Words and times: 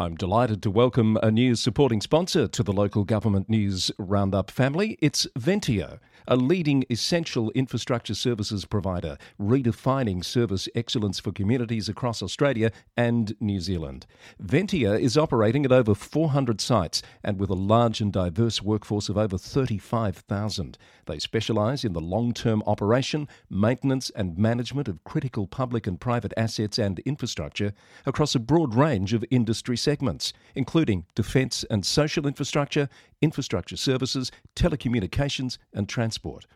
I'm 0.00 0.14
delighted 0.14 0.62
to 0.62 0.70
welcome 0.70 1.18
a 1.22 1.30
new 1.30 1.54
supporting 1.54 2.00
sponsor 2.00 2.48
to 2.48 2.62
the 2.62 2.72
local 2.72 3.04
government 3.04 3.50
news 3.50 3.90
roundup 3.98 4.50
family. 4.50 4.96
It's 5.02 5.26
Ventia, 5.38 5.98
a 6.26 6.36
leading 6.36 6.86
essential 6.88 7.50
infrastructure 7.50 8.14
services 8.14 8.64
provider, 8.64 9.18
redefining 9.38 10.24
service 10.24 10.70
excellence 10.74 11.20
for 11.20 11.32
communities 11.32 11.86
across 11.86 12.22
Australia 12.22 12.72
and 12.96 13.34
New 13.40 13.60
Zealand. 13.60 14.06
Ventia 14.42 14.98
is 14.98 15.18
operating 15.18 15.66
at 15.66 15.72
over 15.72 15.94
400 15.94 16.62
sites 16.62 17.02
and 17.22 17.38
with 17.38 17.50
a 17.50 17.54
large 17.54 18.00
and 18.00 18.10
diverse 18.10 18.62
workforce 18.62 19.10
of 19.10 19.18
over 19.18 19.36
35,000. 19.36 20.78
They 21.04 21.18
specialise 21.18 21.84
in 21.84 21.92
the 21.92 22.00
long 22.00 22.32
term 22.32 22.62
operation, 22.66 23.28
maintenance, 23.50 24.08
and 24.08 24.38
management 24.38 24.88
of 24.88 25.04
critical 25.04 25.46
public 25.46 25.86
and 25.86 26.00
private 26.00 26.32
assets 26.38 26.78
and 26.78 27.00
infrastructure 27.00 27.74
across 28.06 28.34
a 28.34 28.40
broad 28.40 28.74
range 28.74 29.12
of 29.12 29.26
industry 29.30 29.76
sectors 29.76 29.89
segments, 29.90 30.32
including 30.54 31.04
defence 31.16 31.64
and 31.68 31.84
social 31.84 32.24
infrastructure, 32.24 32.88
infrastructure 33.20 33.76
services, 33.76 34.30
telecommunications, 34.54 35.58
and 35.72 35.88
transport. 35.88 36.46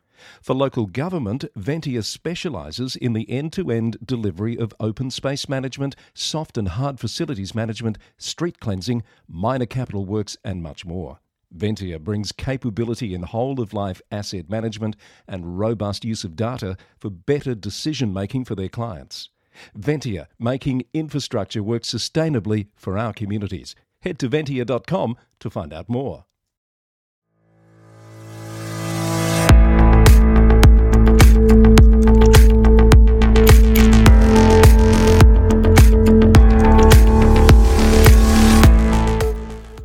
For 0.41 0.55
local 0.55 0.87
government, 0.87 1.45
Ventia 1.59 2.05
specialises 2.05 2.95
in 2.95 3.12
the 3.12 3.28
end 3.28 3.52
to 3.55 3.73
end 3.73 3.97
delivery 4.05 4.56
of 4.56 4.73
open 4.78 5.11
space 5.11 5.48
management, 5.48 5.97
soft 6.15 6.56
and 6.56 6.69
hard 6.69 7.01
facilities 7.01 7.56
management, 7.56 7.98
street 8.19 8.61
cleansing, 8.61 9.02
minor 9.27 9.66
capital 9.66 10.05
works, 10.05 10.37
and 10.45 10.62
much 10.62 10.87
more. 10.87 11.19
Ventia 11.53 11.98
brings 11.98 12.30
capability 12.30 13.14
in 13.14 13.25
whole 13.25 13.61
of 13.61 13.75
life 13.75 14.01
asset 14.12 14.48
management 14.48 14.95
and 15.27 15.59
robust 15.59 16.05
use 16.05 16.23
of 16.23 16.37
data 16.37 16.77
for 17.01 17.11
better 17.11 17.56
decision 17.56 18.12
making 18.12 18.45
for 18.45 18.55
their 18.55 18.69
clients. 18.69 19.30
Ventia, 19.78 20.26
making 20.38 20.84
infrastructure 20.92 21.62
work 21.62 21.82
sustainably 21.82 22.68
for 22.74 22.98
our 22.98 23.12
communities. 23.12 23.74
Head 24.02 24.18
to 24.18 24.28
ventia.com 24.28 25.16
to 25.40 25.50
find 25.50 25.72
out 25.72 25.88
more. 25.88 26.24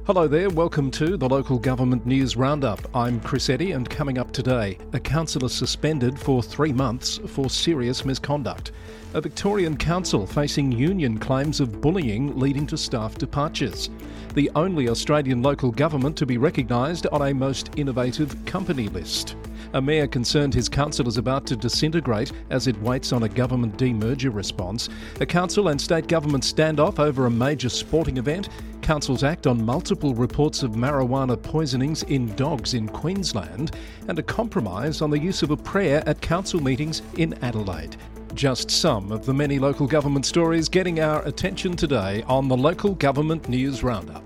Hello 0.09 0.27
there, 0.27 0.49
welcome 0.49 0.89
to 0.89 1.17
the 1.17 1.29
Local 1.29 1.59
Government 1.59 2.03
News 2.03 2.35
Roundup. 2.35 2.79
I'm 2.95 3.19
Chris 3.19 3.47
Eddy, 3.47 3.73
and 3.73 3.87
coming 3.87 4.17
up 4.17 4.31
today, 4.31 4.79
a 4.93 4.99
councillor 4.99 5.49
suspended 5.49 6.17
for 6.17 6.41
three 6.41 6.73
months 6.73 7.19
for 7.27 7.47
serious 7.47 8.03
misconduct. 8.03 8.71
A 9.13 9.21
Victorian 9.21 9.77
council 9.77 10.25
facing 10.25 10.71
union 10.71 11.19
claims 11.19 11.59
of 11.59 11.79
bullying 11.79 12.39
leading 12.39 12.65
to 12.65 12.75
staff 12.75 13.19
departures. 13.19 13.91
The 14.33 14.49
only 14.55 14.89
Australian 14.89 15.43
local 15.43 15.71
government 15.71 16.17
to 16.17 16.25
be 16.25 16.39
recognised 16.39 17.05
on 17.11 17.21
a 17.21 17.31
most 17.31 17.69
innovative 17.75 18.43
company 18.45 18.87
list. 18.87 19.35
A 19.73 19.81
mayor 19.81 20.07
concerned 20.07 20.55
his 20.55 20.67
council 20.67 21.07
is 21.07 21.17
about 21.17 21.45
to 21.45 21.55
disintegrate 21.55 22.31
as 22.49 22.65
it 22.65 22.81
waits 22.81 23.13
on 23.13 23.23
a 23.23 23.29
government 23.29 23.77
demerger 23.77 24.33
response. 24.33 24.89
A 25.19 25.25
council 25.27 25.67
and 25.67 25.79
state 25.79 26.07
government 26.07 26.43
standoff 26.43 26.97
over 26.97 27.27
a 27.27 27.31
major 27.31 27.69
sporting 27.69 28.17
event. 28.17 28.49
Councils 28.89 29.23
act 29.23 29.45
on 29.45 29.63
multiple 29.63 30.15
reports 30.15 30.63
of 30.63 30.71
marijuana 30.71 31.39
poisonings 31.39 32.01
in 32.01 32.33
dogs 32.35 32.73
in 32.73 32.87
Queensland. 32.87 33.69
And 34.07 34.17
a 34.17 34.23
compromise 34.23 35.03
on 35.03 35.11
the 35.11 35.19
use 35.19 35.43
of 35.43 35.51
a 35.51 35.57
prayer 35.57 36.01
at 36.07 36.21
council 36.21 36.59
meetings 36.59 37.03
in 37.17 37.35
Adelaide. 37.43 37.97
Just 38.33 38.71
some 38.71 39.11
of 39.11 39.27
the 39.27 39.33
many 39.35 39.59
local 39.59 39.85
government 39.85 40.25
stories 40.25 40.67
getting 40.67 41.01
our 41.01 41.21
attention 41.27 41.75
today 41.75 42.23
on 42.23 42.47
the 42.47 42.57
Local 42.57 42.95
Government 42.95 43.47
News 43.47 43.83
Roundup. 43.83 44.23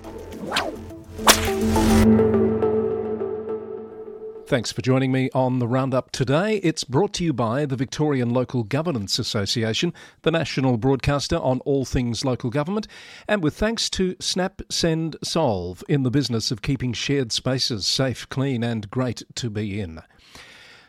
Thanks 4.46 4.74
for 4.74 4.82
joining 4.82 5.14
me 5.14 5.30
on 5.34 5.60
the 5.60 5.68
Roundup 5.70 6.12
today. 6.12 6.58
It's 6.58 6.84
brought 6.84 7.14
to 7.14 7.24
you 7.24 7.32
by 7.32 7.66
the 7.66 7.78
Victorian 7.78 8.32
Local 8.32 8.64
Governance 8.64 9.18
Association, 9.18 9.94
the 10.24 10.32
national 10.32 10.76
broadcaster 10.76 11.38
on 11.38 11.62
all 11.62 11.86
things 11.86 12.26
local 12.26 12.50
government, 12.50 12.86
and 13.26 13.42
with 13.42 13.56
thanks 13.56 13.90
to 13.92 14.18
Snap 14.20 14.62
Send 14.70 15.16
Solve 15.24 15.82
in 15.88 16.04
the 16.04 16.12
business 16.12 16.52
of 16.52 16.62
keeping 16.62 16.92
shared 16.92 17.32
spaces 17.32 17.86
safe, 17.86 18.28
clean, 18.28 18.66
and 18.66 18.92
great 18.92 19.24
to 19.36 19.50
be 19.50 19.80
in. 19.80 20.02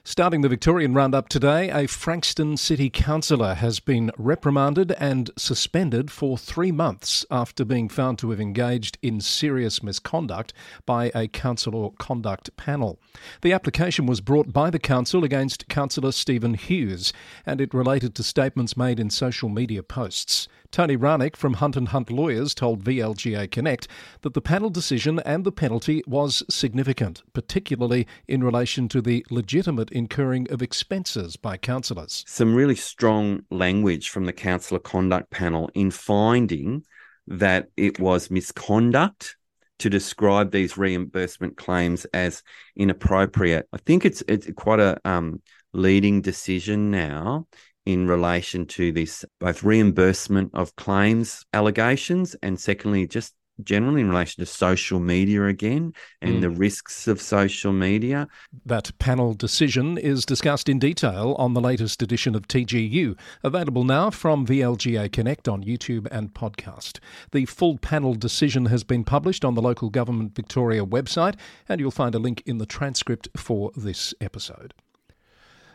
Starting 0.07 0.43
the 0.43 0.51
Victorian 0.51 0.93
Roundup 0.93 1.31
today, 1.31 1.71
a 1.71 1.89
Frankston 1.89 2.59
City 2.59 2.91
Councillor 2.91 3.55
has 3.55 3.81
been 3.81 4.11
reprimanded 4.19 4.93
and 4.99 5.31
suspended 5.39 6.11
for 6.11 6.37
three 6.37 6.71
months 6.71 7.25
after 7.31 7.65
being 7.65 7.89
found 7.89 8.19
to 8.19 8.29
have 8.29 8.39
engaged 8.39 8.99
in 9.01 9.19
serious 9.23 9.83
misconduct 9.83 10.53
by 10.85 11.11
a 11.15 11.27
Councillor 11.27 11.89
conduct 11.99 12.55
panel. 12.59 12.99
The 13.41 13.55
application 13.55 14.05
was 14.05 14.21
brought 14.21 14.53
by 14.53 14.69
the 14.69 14.79
council 14.79 15.25
against 15.25 15.69
Councillor 15.69 16.13
Stephen 16.13 16.53
Hughes, 16.53 17.15
and 17.47 17.59
it 17.59 17.73
related 17.73 18.15
to 18.17 18.23
statements 18.23 18.77
made 18.77 19.01
in 19.01 19.09
social 19.09 19.49
media 19.49 19.83
posts. 19.83 20.49
Tony 20.75 20.97
Ranick 20.97 21.37
from 21.37 21.55
Hunt 21.55 21.77
and 21.77 21.87
Hunt 21.87 22.11
Lawyers 22.11 22.53
told 22.53 22.83
VLGA 22.83 23.49
Connect 23.49 23.87
that 24.23 24.35
the 24.35 24.41
panel 24.41 24.71
decision 24.71 25.21
and 25.21 25.45
the 25.45 25.53
penalty 25.53 26.03
was 26.05 26.43
significant, 26.51 27.23
particularly 27.33 28.09
in 28.27 28.43
relation 28.43 28.89
to 28.89 29.01
the 29.01 29.25
legitimate 29.31 29.93
incurring 29.93 30.51
of 30.51 30.62
expenses 30.62 31.37
by 31.37 31.57
councillors. 31.57 32.25
Some 32.27 32.57
really 32.57 32.75
strong 32.75 33.45
language 33.53 34.09
from 34.09 34.25
the 34.25 34.33
councillor 34.33 34.81
conduct 34.81 35.31
panel 35.31 35.71
in 35.75 35.93
finding 35.93 36.83
that 37.29 37.69
it 37.77 38.01
was 38.01 38.29
misconduct 38.29 39.37
to 39.79 39.89
describe 39.89 40.51
these 40.51 40.77
reimbursement 40.77 41.56
claims 41.56 42.05
as 42.06 42.43
inappropriate. 42.75 43.69
I 43.73 43.77
think 43.77 44.05
it's 44.05 44.25
it's 44.27 44.51
quite 44.56 44.81
a 44.81 45.01
um, 45.05 45.41
leading 45.73 46.21
decision 46.21 46.91
now 46.91 47.47
in 47.87 48.06
relation 48.06 48.67
to 48.67 48.93
this 48.93 49.25
both 49.41 49.62
reimbursement 49.62 50.50
of 50.55 50.75
claims 50.77 51.45
allegations 51.53 52.34
and 52.43 52.59
secondly 52.59 53.06
just 53.06 53.34
generally 53.62 54.00
in 54.00 54.09
relation 54.09 54.43
to 54.43 54.47
social 54.47 54.99
media 54.99 55.47
again 55.47 55.93
and 56.21 56.37
mm. 56.37 56.41
the 56.41 56.50
risks 56.50 57.06
of 57.06 57.21
social 57.21 57.73
media. 57.73 58.27
That 58.67 58.97
panel 58.99 59.34
decision 59.34 59.97
is 59.97 60.25
discussed 60.25 60.69
in 60.69 60.78
detail 60.78 61.37
on 61.39 61.55
the 61.55 61.61
latest 61.61 62.03
edition 62.03 62.34
of 62.34 62.49
TGU, 62.49 63.17
available 63.43 63.84
now 63.84 64.11
from 64.11 64.47
VLGA 64.47 65.12
Connect 65.12 65.49
on 65.49 65.62
YouTube 65.62 66.09
and 66.11 66.34
podcast. 66.34 66.99
The 67.33 67.47
full 67.47 67.78
panel 67.78 68.15
decision 68.15 68.67
has 68.67 68.83
been 68.84 69.05
published 69.05 69.44
on 69.44 69.55
the 69.55 69.62
Local 69.62 69.91
Government 69.91 70.34
Victoria 70.34 70.84
website, 70.84 71.37
and 71.69 71.81
you'll 71.81 71.91
find 71.91 72.15
a 72.15 72.19
link 72.19 72.43
in 72.47 72.59
the 72.59 72.67
transcript 72.67 73.28
for 73.37 73.71
this 73.77 74.15
episode. 74.21 74.75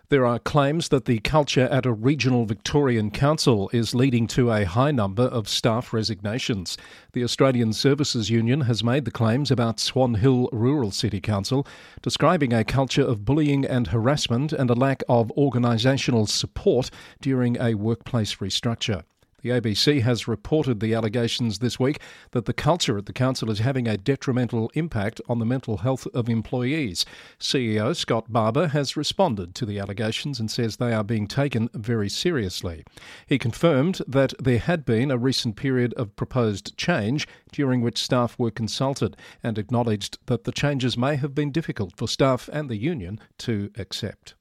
There 0.09 0.25
are 0.25 0.40
claims 0.40 0.90
that 0.90 1.06
the 1.06 1.20
culture 1.20 1.68
at 1.70 1.86
a 1.86 1.94
regional 1.94 2.46
Victorian 2.46 3.12
council 3.12 3.70
is 3.72 3.94
leading 3.94 4.25
to 4.30 4.52
a 4.52 4.66
high 4.66 4.90
number 4.90 5.25
of 5.25 5.47
staff 5.47 5.94
resignations. 5.94 6.80
The 7.14 7.24
Australian 7.24 7.74
Services 7.74 8.28
Union 8.28 8.62
has 8.62 8.84
made 8.84 9.06
the 9.06 9.12
claims 9.12 9.52
about 9.52 9.80
Swan 9.80 10.16
Hill 10.16 10.50
Rural 10.52 10.90
City 10.90 11.22
Council, 11.22 11.68
describing 12.02 12.53
a 12.53 12.64
culture 12.64 13.03
of 13.03 13.24
bullying 13.24 13.64
and 13.64 13.86
harassment 13.86 14.52
and 14.52 14.72
a 14.72 14.74
lack 14.74 15.03
of 15.08 15.31
organisational 15.38 16.28
support 16.28 16.90
during 17.22 17.62
a 17.62 17.75
workplace 17.75 18.38
restructure. 18.38 19.03
The 19.42 19.50
ABC 19.50 20.02
has 20.02 20.28
reported 20.28 20.80
the 20.80 20.94
allegations 20.94 21.60
this 21.60 21.80
week 21.80 22.00
that 22.32 22.46
the 22.46 22.54
culture 22.54 22.98
at 22.98 23.06
the 23.06 23.14
council 23.14 23.50
is 23.50 23.60
having 23.60 23.88
a 23.88 23.98
detrimental 23.98 24.72
impact 24.74 25.22
on 25.30 25.40
the 25.40 25.46
mental 25.46 25.78
health 25.78 26.08
of 26.14 26.30
employees. 26.30 27.06
CEO 27.40 27.96
Scott 27.96 28.32
Barber 28.32 28.68
has 28.68 28.98
responded 28.98 29.56
to 29.56 29.66
the 29.66 29.80
allegations 29.80 30.40
and 30.40 30.50
says 30.52 30.78
they 30.78 30.94
are 30.94 31.04
being 31.04 31.28
taken 31.28 31.70
very 31.74 32.10
seriously. 32.10 32.84
He 33.28 33.38
confirmed 33.38 34.02
that 34.08 34.34
there 34.40 34.60
had 34.60 34.86
been 34.86 35.12
a 35.12 35.18
recent 35.18 35.56
period 35.56 35.94
of 35.94 36.16
proposed 36.16 36.76
change 36.78 37.28
during 37.52 37.82
which 37.82 38.02
staff 38.02 38.38
were 38.38 38.52
consulted 38.52 39.16
and 39.44 39.58
acknowledged 39.58 40.18
that 40.25 40.44
the 40.44 40.52
changes 40.52 40.98
may 40.98 41.16
have 41.16 41.34
been 41.34 41.52
difficult 41.52 41.96
for 41.96 42.08
staff 42.08 42.50
and 42.52 42.69
the 42.69 42.78
union 42.78 43.19
to 43.38 43.72
accept. 43.78 44.36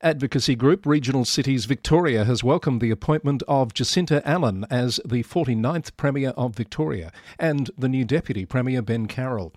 Advocacy 0.00 0.54
group 0.54 0.86
Regional 0.86 1.24
Cities 1.24 1.64
Victoria 1.64 2.24
has 2.24 2.44
welcomed 2.44 2.80
the 2.80 2.92
appointment 2.92 3.42
of 3.48 3.74
Jacinta 3.74 4.22
Allan 4.24 4.64
as 4.70 5.00
the 5.04 5.24
49th 5.24 5.96
Premier 5.96 6.30
of 6.36 6.54
Victoria 6.54 7.10
and 7.36 7.68
the 7.76 7.88
new 7.88 8.04
Deputy 8.04 8.46
Premier 8.46 8.80
Ben 8.80 9.06
Carroll. 9.06 9.52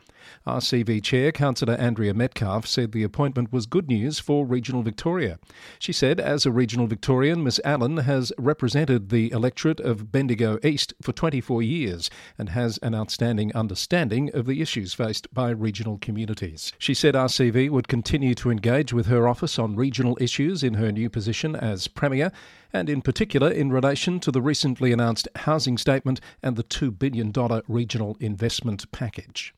RCV 0.46 1.04
Chair 1.04 1.32
Councillor 1.32 1.76
Andrea 1.76 2.14
Metcalfe 2.14 2.68
said 2.68 2.92
the 2.92 3.04
appointment 3.04 3.52
was 3.52 3.66
good 3.66 3.88
news 3.88 4.20
for 4.20 4.46
regional 4.46 4.84
Victoria. 4.84 5.40
She 5.80 5.94
said, 5.94 6.20
as 6.20 6.46
a 6.46 6.52
regional 6.52 6.88
Victorian, 6.88 7.44
Miss 7.44 7.60
Allan 7.64 7.98
has 7.98 8.32
represented 8.38 9.10
the 9.10 9.32
electorate 9.32 9.80
of 9.80 10.12
Bendigo 10.12 10.60
East 10.64 10.94
for 11.02 11.12
24 11.12 11.62
years 11.62 12.10
and 12.38 12.50
has 12.50 12.78
an 12.80 12.96
outstanding 12.96 13.56
understanding 13.56 14.30
of 14.34 14.46
the 14.46 14.62
issues 14.62 14.94
faced 14.94 15.34
by 15.34 15.50
regional 15.50 15.98
communities. 15.98 16.74
She 16.78 16.94
said 16.94 17.16
RCV 17.16 17.70
would 17.70 17.88
continue 17.88 18.36
to 18.36 18.52
engage 18.52 18.94
with 18.94 19.08
her 19.08 19.28
office 19.28 19.58
on 19.60 19.76
regional 19.76 20.18
issues 20.20 20.64
in 20.64 20.76
her 20.76 20.92
new 20.92 21.10
position 21.10 21.56
as 21.56 21.88
Premier 21.88 22.32
and 22.74 22.90
in 22.90 23.02
particular 23.02 23.50
in 23.50 23.72
relation 23.72 24.20
to 24.20 24.32
the 24.32 24.42
recently 24.42 24.92
announced 24.92 25.28
housing 25.36 25.78
statement 25.78 26.20
and 26.42 26.56
the 26.56 26.64
$2 26.64 26.98
billion 26.98 27.34
regional 27.68 28.18
investment 28.20 28.92
package. 28.92 29.54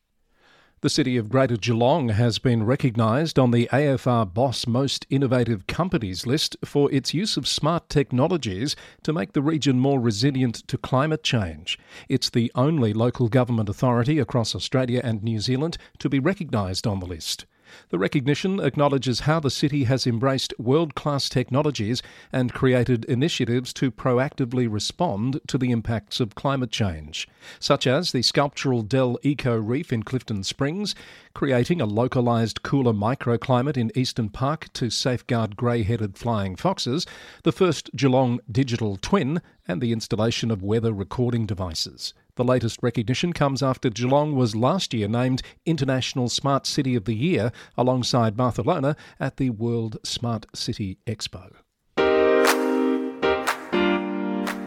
The 0.84 0.90
city 0.90 1.16
of 1.16 1.30
Greater 1.30 1.56
Geelong 1.56 2.10
has 2.10 2.40
been 2.40 2.66
recognised 2.66 3.40
on 3.40 3.52
the 3.52 3.70
AFR 3.72 4.34
Boss 4.34 4.68
Most 4.68 5.06
Innovative 5.10 5.66
Companies 5.66 6.28
list 6.28 6.58
for 6.66 6.92
its 6.92 7.14
use 7.14 7.38
of 7.38 7.48
smart 7.48 7.88
technologies 7.88 8.76
to 9.04 9.14
make 9.14 9.32
the 9.32 9.42
region 9.42 9.80
more 9.80 9.98
resilient 9.98 10.56
to 10.68 10.78
climate 10.78 11.24
change. 11.24 11.80
It's 12.10 12.30
the 12.30 12.52
only 12.54 12.92
local 12.92 13.30
government 13.30 13.70
authority 13.70 14.20
across 14.20 14.54
Australia 14.56 15.00
and 15.02 15.24
New 15.24 15.40
Zealand 15.40 15.78
to 16.00 16.10
be 16.10 16.20
recognised 16.20 16.86
on 16.86 17.00
the 17.00 17.06
list. 17.06 17.46
The 17.90 18.00
recognition 18.00 18.60
acknowledges 18.60 19.22
how 19.22 19.40
the 19.40 19.50
city 19.50 19.86
has 19.86 20.08
embraced 20.08 20.54
world 20.58 20.96
class 20.96 21.30
technologies 21.30 22.02
and 22.32 22.54
created 22.54 23.06
initiatives 23.06 23.74
to 23.74 23.92
proactively 23.92 24.72
respond 24.72 25.40
to 25.48 25.58
the 25.58 25.72
impacts 25.72 26.20
of 26.20 26.36
climate 26.36 26.72
change, 26.72 27.28
such 27.60 27.86
as 27.86 28.12
the 28.12 28.22
sculptural 28.22 28.82
Dell 28.82 29.18
Eco 29.24 29.58
Reef 29.58 29.94
in 29.94 30.04
Clifton 30.04 30.44
Springs, 30.44 30.96
creating 31.34 31.82
a 31.82 31.86
localised 31.86 32.64
cooler 32.64 32.94
microclimate 32.94 33.78
in 33.78 33.92
Eastern 33.96 34.30
Park 34.30 34.72
to 34.74 34.90
safeguard 34.90 35.56
grey 35.56 35.84
headed 35.84 36.18
flying 36.18 36.56
foxes, 36.56 37.06
the 37.44 37.52
first 37.52 37.90
Geelong 37.96 38.40
digital 38.52 38.98
twin, 38.98 39.42
and 39.68 39.82
the 39.82 39.92
installation 39.92 40.52
of 40.52 40.62
weather 40.62 40.92
recording 40.92 41.46
devices. 41.46 42.14
The 42.36 42.44
latest 42.44 42.80
recognition 42.82 43.32
comes 43.32 43.62
after 43.62 43.92
Geelong 43.92 44.36
was 44.36 44.56
last 44.56 44.92
year 44.92 45.08
named 45.08 45.44
International 45.68 46.30
Smart 46.30 46.66
City 46.66 46.96
of 46.96 47.06
the 47.06 47.14
Year 47.14 47.52
alongside 47.78 48.36
Barcelona 48.36 48.96
at 49.20 49.38
the 49.38 49.52
World 49.52 49.98
Smart 50.04 50.48
City 50.56 50.98
Expo. 51.06 51.52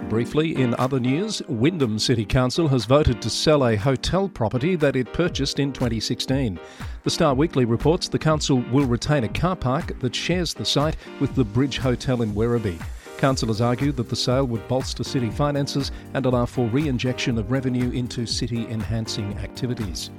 Briefly, 0.08 0.54
in 0.54 0.76
other 0.78 1.00
news, 1.00 1.42
Wyndham 1.48 1.98
City 1.98 2.24
Council 2.24 2.68
has 2.68 2.84
voted 2.84 3.20
to 3.20 3.28
sell 3.28 3.66
a 3.66 3.74
hotel 3.74 4.28
property 4.28 4.76
that 4.76 4.94
it 4.94 5.12
purchased 5.12 5.58
in 5.58 5.72
2016. 5.72 6.60
The 7.02 7.10
Star 7.10 7.34
Weekly 7.34 7.64
reports 7.64 8.06
the 8.06 8.16
council 8.16 8.62
will 8.70 8.86
retain 8.86 9.24
a 9.24 9.28
car 9.28 9.56
park 9.56 9.98
that 9.98 10.14
shares 10.14 10.54
the 10.54 10.64
site 10.64 10.96
with 11.18 11.34
the 11.34 11.44
Bridge 11.44 11.78
Hotel 11.78 12.22
in 12.22 12.32
Werribee. 12.32 12.80
Councillors 13.18 13.60
argued 13.60 13.96
that 13.96 14.08
the 14.08 14.16
sale 14.16 14.44
would 14.44 14.66
bolster 14.68 15.04
city 15.04 15.30
finances 15.30 15.90
and 16.14 16.26
allow 16.26 16.46
for 16.46 16.66
re 16.68 16.88
injection 16.88 17.38
of 17.38 17.50
revenue 17.50 17.90
into 17.90 18.26
city 18.26 18.66
enhancing 18.68 19.36
activities. 19.38 20.10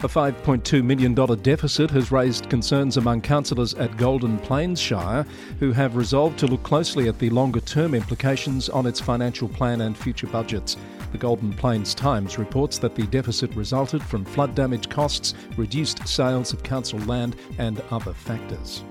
A 0.00 0.08
$5.2 0.08 0.84
million 0.84 1.14
deficit 1.14 1.90
has 1.90 2.12
raised 2.12 2.50
concerns 2.50 2.98
among 2.98 3.22
councillors 3.22 3.72
at 3.74 3.96
Golden 3.96 4.38
Plains 4.38 4.78
Shire, 4.78 5.26
who 5.58 5.72
have 5.72 5.96
resolved 5.96 6.38
to 6.40 6.46
look 6.46 6.62
closely 6.62 7.08
at 7.08 7.18
the 7.18 7.30
longer 7.30 7.60
term 7.60 7.94
implications 7.94 8.68
on 8.68 8.86
its 8.86 9.00
financial 9.00 9.48
plan 9.48 9.80
and 9.80 9.96
future 9.96 10.26
budgets. 10.26 10.76
The 11.12 11.18
Golden 11.18 11.52
Plains 11.54 11.94
Times 11.94 12.36
reports 12.36 12.78
that 12.78 12.94
the 12.94 13.06
deficit 13.06 13.54
resulted 13.56 14.02
from 14.02 14.24
flood 14.24 14.54
damage 14.54 14.90
costs, 14.90 15.34
reduced 15.56 16.06
sales 16.06 16.52
of 16.52 16.62
council 16.62 16.98
land, 17.00 17.36
and 17.58 17.80
other 17.90 18.12
factors. 18.12 18.82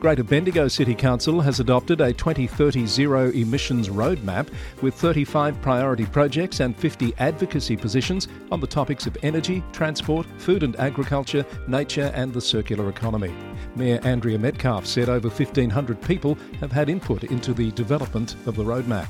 Greater 0.00 0.22
Bendigo 0.22 0.68
City 0.68 0.94
Council 0.94 1.40
has 1.40 1.58
adopted 1.58 2.00
a 2.00 2.12
2030 2.12 2.86
zero 2.86 3.30
emissions 3.30 3.88
roadmap 3.88 4.48
with 4.80 4.94
35 4.94 5.60
priority 5.60 6.06
projects 6.06 6.60
and 6.60 6.76
50 6.76 7.14
advocacy 7.18 7.76
positions 7.76 8.28
on 8.52 8.60
the 8.60 8.66
topics 8.66 9.08
of 9.08 9.18
energy, 9.24 9.60
transport, 9.72 10.24
food 10.38 10.62
and 10.62 10.76
agriculture, 10.76 11.44
nature, 11.66 12.12
and 12.14 12.32
the 12.32 12.40
circular 12.40 12.88
economy. 12.88 13.34
Mayor 13.74 13.98
Andrea 14.04 14.38
Metcalfe 14.38 14.86
said 14.86 15.08
over 15.08 15.28
1,500 15.28 16.00
people 16.02 16.38
have 16.60 16.70
had 16.70 16.88
input 16.88 17.24
into 17.24 17.52
the 17.52 17.72
development 17.72 18.36
of 18.46 18.54
the 18.54 18.62
roadmap. 18.62 19.08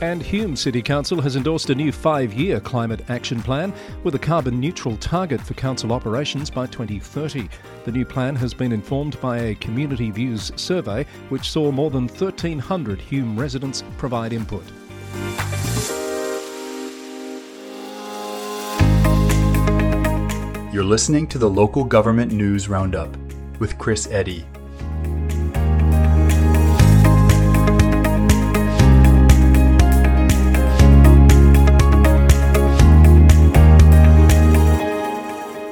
And 0.00 0.22
Hume 0.22 0.56
City 0.56 0.82
Council 0.82 1.20
has 1.22 1.36
endorsed 1.36 1.70
a 1.70 1.74
new 1.74 1.92
five 1.92 2.32
year 2.32 2.60
climate 2.60 3.08
action 3.08 3.40
plan 3.40 3.72
with 4.02 4.14
a 4.14 4.18
carbon 4.18 4.58
neutral 4.60 4.96
target 4.96 5.40
for 5.40 5.54
council 5.54 5.92
operations 5.92 6.50
by 6.50 6.66
2030. 6.66 7.48
The 7.84 7.92
new 7.92 8.04
plan 8.04 8.34
has 8.36 8.52
been 8.52 8.72
informed 8.72 9.20
by 9.20 9.38
a 9.38 9.54
Community 9.54 10.10
Views 10.10 10.52
survey, 10.56 11.06
which 11.28 11.50
saw 11.50 11.70
more 11.70 11.90
than 11.90 12.08
1,300 12.08 13.00
Hume 13.00 13.38
residents 13.38 13.82
provide 13.96 14.32
input. 14.32 14.64
You're 20.74 20.82
listening 20.82 21.28
to 21.28 21.38
the 21.38 21.48
Local 21.48 21.84
Government 21.84 22.32
News 22.32 22.68
Roundup 22.68 23.16
with 23.60 23.78
Chris 23.78 24.08
Eddy. 24.10 24.44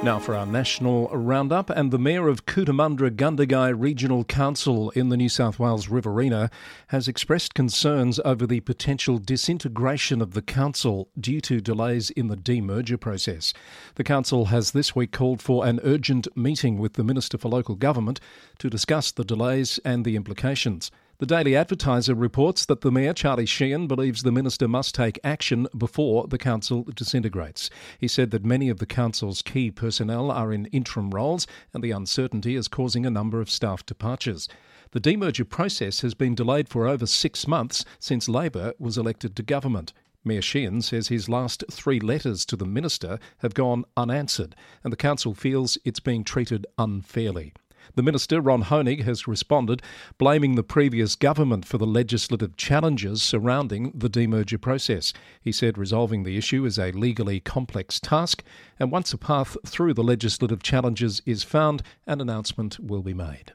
Now 0.03 0.19
for 0.19 0.35
our 0.35 0.45
national 0.45 1.07
roundup, 1.07 1.69
and 1.69 1.89
the 1.89 1.97
Mayor 1.97 2.27
of 2.27 2.45
Cootamundra 2.45 3.09
Gundagai 3.09 3.73
Regional 3.79 4.25
Council 4.25 4.89
in 4.89 5.07
the 5.07 5.15
New 5.15 5.29
South 5.29 5.59
Wales 5.59 5.87
Riverina 5.87 6.51
has 6.87 7.07
expressed 7.07 7.53
concerns 7.53 8.19
over 8.25 8.45
the 8.45 8.59
potential 8.59 9.17
disintegration 9.17 10.21
of 10.21 10.33
the 10.33 10.41
council 10.41 11.07
due 11.17 11.39
to 11.39 11.61
delays 11.61 12.09
in 12.09 12.27
the 12.27 12.35
demerger 12.35 12.99
process. 12.99 13.53
The 13.95 14.03
council 14.03 14.47
has 14.47 14.71
this 14.71 14.93
week 14.93 15.13
called 15.13 15.41
for 15.41 15.65
an 15.65 15.79
urgent 15.83 16.27
meeting 16.35 16.79
with 16.79 16.93
the 16.93 17.03
Minister 17.05 17.37
for 17.37 17.47
Local 17.47 17.75
Government 17.75 18.19
to 18.59 18.69
discuss 18.69 19.09
the 19.09 19.23
delays 19.23 19.79
and 19.85 20.03
the 20.03 20.17
implications. 20.17 20.91
The 21.23 21.37
Daily 21.37 21.55
Advertiser 21.55 22.15
reports 22.15 22.65
that 22.65 22.81
the 22.81 22.91
Mayor, 22.91 23.13
Charlie 23.13 23.45
Sheahan, 23.45 23.87
believes 23.87 24.23
the 24.23 24.31
Minister 24.33 24.67
must 24.67 24.93
take 24.93 25.21
action 25.23 25.69
before 25.77 26.27
the 26.27 26.37
Council 26.37 26.83
disintegrates. 26.93 27.69
He 27.97 28.09
said 28.09 28.31
that 28.31 28.43
many 28.43 28.67
of 28.67 28.79
the 28.79 28.85
Council's 28.85 29.41
key 29.41 29.71
personnel 29.71 30.29
are 30.29 30.51
in 30.51 30.65
interim 30.65 31.11
roles 31.11 31.47
and 31.73 31.81
the 31.81 31.91
uncertainty 31.91 32.57
is 32.57 32.67
causing 32.67 33.05
a 33.05 33.09
number 33.09 33.39
of 33.39 33.49
staff 33.49 33.85
departures. 33.85 34.49
The 34.91 34.99
demerger 34.99 35.47
process 35.47 36.01
has 36.01 36.13
been 36.13 36.35
delayed 36.35 36.67
for 36.67 36.89
over 36.89 37.05
six 37.05 37.47
months 37.47 37.85
since 37.99 38.27
Labor 38.27 38.73
was 38.77 38.97
elected 38.97 39.37
to 39.37 39.43
government. 39.43 39.93
Mayor 40.25 40.41
Sheahan 40.41 40.83
says 40.83 41.07
his 41.07 41.29
last 41.29 41.63
three 41.71 42.01
letters 42.01 42.45
to 42.47 42.57
the 42.57 42.65
Minister 42.65 43.17
have 43.37 43.53
gone 43.53 43.85
unanswered, 43.95 44.57
and 44.83 44.91
the 44.91 44.97
Council 44.97 45.33
feels 45.33 45.77
it's 45.85 46.01
being 46.01 46.25
treated 46.25 46.67
unfairly. 46.77 47.53
The 47.95 48.03
Minister, 48.03 48.41
Ron 48.41 48.63
Hoenig, 48.63 49.03
has 49.03 49.27
responded, 49.27 49.81
blaming 50.17 50.55
the 50.55 50.63
previous 50.63 51.15
government 51.15 51.65
for 51.65 51.77
the 51.77 51.85
legislative 51.85 52.57
challenges 52.57 53.21
surrounding 53.21 53.91
the 53.93 54.09
demerger 54.09 54.59
process. 54.59 55.13
He 55.41 55.51
said 55.51 55.77
resolving 55.77 56.23
the 56.23 56.37
issue 56.37 56.65
is 56.65 56.79
a 56.79 56.91
legally 56.91 57.39
complex 57.39 57.99
task, 57.99 58.43
and 58.79 58.91
once 58.91 59.13
a 59.13 59.17
path 59.17 59.57
through 59.65 59.93
the 59.93 60.03
legislative 60.03 60.63
challenges 60.63 61.21
is 61.25 61.43
found, 61.43 61.83
an 62.07 62.21
announcement 62.21 62.79
will 62.79 63.03
be 63.03 63.13
made. 63.13 63.53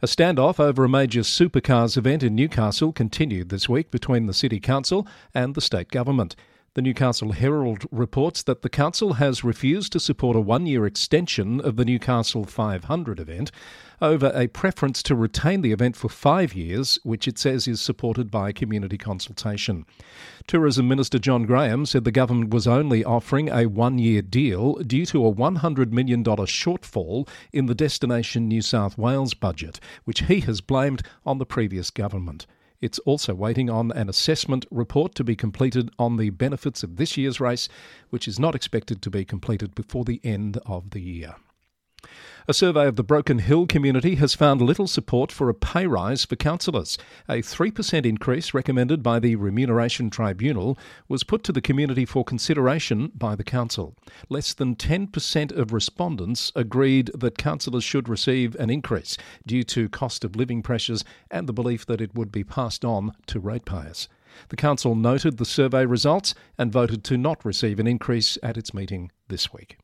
A 0.00 0.06
standoff 0.06 0.58
over 0.58 0.84
a 0.84 0.88
major 0.88 1.20
supercars 1.20 1.96
event 1.96 2.22
in 2.22 2.34
Newcastle 2.34 2.92
continued 2.92 3.50
this 3.50 3.68
week 3.68 3.90
between 3.90 4.26
the 4.26 4.34
City 4.34 4.60
Council 4.60 5.06
and 5.34 5.54
the 5.54 5.60
state 5.60 5.90
government. 5.90 6.34
The 6.76 6.82
Newcastle 6.82 7.32
Herald 7.32 7.86
reports 7.90 8.42
that 8.42 8.60
the 8.60 8.68
council 8.68 9.14
has 9.14 9.42
refused 9.42 9.92
to 9.92 9.98
support 9.98 10.36
a 10.36 10.42
one 10.42 10.66
year 10.66 10.84
extension 10.84 11.58
of 11.58 11.76
the 11.76 11.86
Newcastle 11.86 12.44
500 12.44 13.18
event 13.18 13.50
over 14.02 14.30
a 14.34 14.48
preference 14.48 15.02
to 15.04 15.14
retain 15.14 15.62
the 15.62 15.72
event 15.72 15.96
for 15.96 16.10
five 16.10 16.52
years, 16.52 16.98
which 17.02 17.26
it 17.26 17.38
says 17.38 17.66
is 17.66 17.80
supported 17.80 18.30
by 18.30 18.52
community 18.52 18.98
consultation. 18.98 19.86
Tourism 20.46 20.86
Minister 20.86 21.18
John 21.18 21.46
Graham 21.46 21.86
said 21.86 22.04
the 22.04 22.12
government 22.12 22.52
was 22.52 22.66
only 22.66 23.02
offering 23.02 23.48
a 23.48 23.64
one 23.64 23.98
year 23.98 24.20
deal 24.20 24.74
due 24.74 25.06
to 25.06 25.26
a 25.26 25.32
$100 25.32 25.92
million 25.92 26.22
shortfall 26.22 27.26
in 27.54 27.64
the 27.64 27.74
Destination 27.74 28.48
New 28.48 28.60
South 28.60 28.98
Wales 28.98 29.32
budget, 29.32 29.80
which 30.04 30.24
he 30.24 30.40
has 30.40 30.60
blamed 30.60 31.02
on 31.24 31.38
the 31.38 31.46
previous 31.46 31.88
government. 31.88 32.46
It's 32.80 32.98
also 33.00 33.34
waiting 33.34 33.70
on 33.70 33.90
an 33.92 34.08
assessment 34.08 34.66
report 34.70 35.14
to 35.14 35.24
be 35.24 35.36
completed 35.36 35.90
on 35.98 36.16
the 36.16 36.30
benefits 36.30 36.82
of 36.82 36.96
this 36.96 37.16
year's 37.16 37.40
race, 37.40 37.68
which 38.10 38.28
is 38.28 38.38
not 38.38 38.54
expected 38.54 39.00
to 39.02 39.10
be 39.10 39.24
completed 39.24 39.74
before 39.74 40.04
the 40.04 40.20
end 40.22 40.58
of 40.66 40.90
the 40.90 41.00
year. 41.00 41.36
A 42.48 42.54
survey 42.54 42.86
of 42.86 42.94
the 42.94 43.02
Broken 43.02 43.40
Hill 43.40 43.66
community 43.66 44.14
has 44.16 44.36
found 44.36 44.62
little 44.62 44.86
support 44.86 45.32
for 45.32 45.48
a 45.48 45.54
pay 45.54 45.88
rise 45.88 46.24
for 46.24 46.36
councillors. 46.36 46.96
A 47.28 47.42
3% 47.42 48.06
increase 48.06 48.54
recommended 48.54 49.02
by 49.02 49.18
the 49.18 49.34
Remuneration 49.34 50.10
Tribunal 50.10 50.78
was 51.08 51.24
put 51.24 51.42
to 51.42 51.50
the 51.50 51.60
community 51.60 52.04
for 52.04 52.24
consideration 52.24 53.10
by 53.16 53.34
the 53.34 53.42
council. 53.42 53.96
Less 54.28 54.54
than 54.54 54.76
10% 54.76 55.50
of 55.58 55.72
respondents 55.72 56.52
agreed 56.54 57.10
that 57.14 57.36
councillors 57.36 57.82
should 57.82 58.08
receive 58.08 58.54
an 58.54 58.70
increase 58.70 59.16
due 59.44 59.64
to 59.64 59.88
cost 59.88 60.22
of 60.22 60.36
living 60.36 60.62
pressures 60.62 61.02
and 61.32 61.48
the 61.48 61.52
belief 61.52 61.84
that 61.86 62.00
it 62.00 62.14
would 62.14 62.30
be 62.30 62.44
passed 62.44 62.84
on 62.84 63.12
to 63.26 63.40
ratepayers. 63.40 64.08
The 64.50 64.56
council 64.56 64.94
noted 64.94 65.38
the 65.38 65.44
survey 65.44 65.84
results 65.84 66.32
and 66.56 66.70
voted 66.70 67.02
to 67.04 67.16
not 67.16 67.44
receive 67.44 67.80
an 67.80 67.88
increase 67.88 68.38
at 68.40 68.56
its 68.56 68.72
meeting 68.72 69.10
this 69.26 69.52
week. 69.52 69.78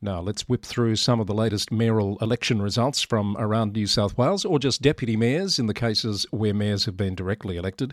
Now, 0.00 0.20
let's 0.20 0.48
whip 0.48 0.64
through 0.64 0.94
some 0.94 1.18
of 1.18 1.26
the 1.26 1.34
latest 1.34 1.72
mayoral 1.72 2.18
election 2.20 2.62
results 2.62 3.02
from 3.02 3.36
around 3.36 3.72
New 3.72 3.88
South 3.88 4.16
Wales, 4.16 4.44
or 4.44 4.60
just 4.60 4.80
deputy 4.80 5.16
mayors 5.16 5.58
in 5.58 5.66
the 5.66 5.74
cases 5.74 6.24
where 6.30 6.54
mayors 6.54 6.84
have 6.84 6.96
been 6.96 7.16
directly 7.16 7.56
elected. 7.56 7.92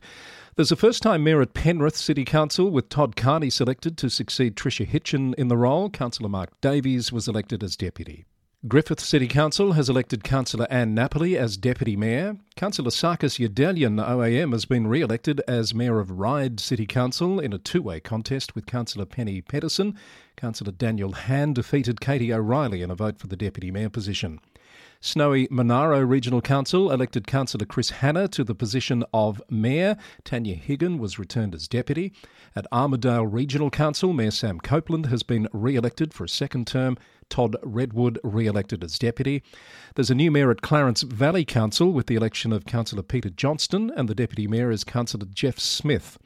There's 0.56 0.72
a 0.72 0.76
first 0.76 1.02
time 1.02 1.24
mayor 1.24 1.42
at 1.42 1.56
Penrith 1.56 1.96
City 1.96 2.24
Council 2.24 2.70
with 2.70 2.90
Todd 2.90 3.16
Carney 3.16 3.50
selected 3.50 3.98
to 3.98 4.12
succeed 4.12 4.56
Tricia 4.56 4.88
Hitchen 4.88 5.34
in 5.34 5.48
the 5.48 5.58
role. 5.58 5.90
Councillor 5.90 6.30
Mark 6.30 6.52
Davies 6.62 7.12
was 7.12 7.28
elected 7.28 7.64
as 7.64 7.76
deputy. 7.76 8.26
Griffith 8.68 9.00
City 9.00 9.28
Council 9.28 9.74
has 9.74 9.90
elected 9.90 10.24
Councillor 10.24 10.66
Anne 10.72 10.96
Napoli 10.96 11.38
as 11.38 11.56
Deputy 11.56 11.96
Mayor. 11.96 12.38
Councillor 12.56 12.90
Sarkis 12.90 13.38
Yedelian 13.38 14.04
OAM 14.04 14.54
has 14.54 14.66
been 14.66 14.88
re 14.88 15.02
elected 15.02 15.40
as 15.48 15.76
Mayor 15.76 16.00
of 16.00 16.10
Ryde 16.10 16.60
City 16.60 16.88
Council 16.88 17.40
in 17.40 17.54
a 17.54 17.60
two 17.60 17.84
way 17.84 18.00
contest 18.00 18.56
with 18.56 18.66
Councillor 18.66 19.06
Penny 19.06 19.40
Pedersen. 19.40 19.96
Councillor 20.36 20.72
Daniel 20.72 21.12
Han 21.12 21.54
defeated 21.54 22.02
Katie 22.02 22.34
O'Reilly 22.34 22.82
in 22.82 22.90
a 22.90 22.96
vote 22.96 23.20
for 23.20 23.28
the 23.28 23.36
Deputy 23.36 23.70
Mayor 23.70 23.90
position. 23.90 24.40
Snowy 25.02 25.48
Monaro 25.52 26.00
Regional 26.00 26.42
Council 26.42 26.92
elected 26.92 27.28
Councillor 27.28 27.66
Chris 27.66 27.90
Hanna 27.90 28.28
to 28.30 28.44
the 28.44 28.56
position 28.56 29.04
of 29.14 29.42
Mayor. 29.50 29.98
Tanya 30.24 30.56
Higgin 30.56 30.98
was 30.98 31.20
returned 31.20 31.54
as 31.54 31.68
Deputy. 31.68 32.14
At 32.56 32.68
Armidale 32.72 33.32
Regional 33.32 33.70
Council, 33.70 34.14
Mayor 34.14 34.32
Sam 34.32 34.60
Coupland 34.60 35.08
has 35.08 35.24
been 35.24 35.48
re 35.54 35.76
elected 35.76 36.14
for 36.14 36.24
a 36.24 36.30
second 36.30 36.68
term. 36.68 36.98
Todd 37.30 37.56
Redwood 37.64 38.20
re 38.24 38.48
elected 38.48 38.84
as 38.84 38.98
Deputy. 38.98 39.44
There's 39.96 40.12
a 40.12 40.16
new 40.16 40.32
Mayor 40.32 40.52
at 40.52 40.62
Clarence 40.62 41.02
Valley 41.02 41.46
Council 41.46 41.92
with 41.92 42.08
the 42.08 42.16
election 42.16 42.52
of 42.52 42.66
Councillor 42.66 43.04
Peter 43.04 43.30
Johnston, 43.30 43.92
and 43.96 44.08
the 44.08 44.16
Deputy 44.16 44.48
Mayor 44.48 44.72
is 44.72 44.84
Councillor 44.84 45.28
Jeff 45.32 45.60
Smith. 45.60 46.18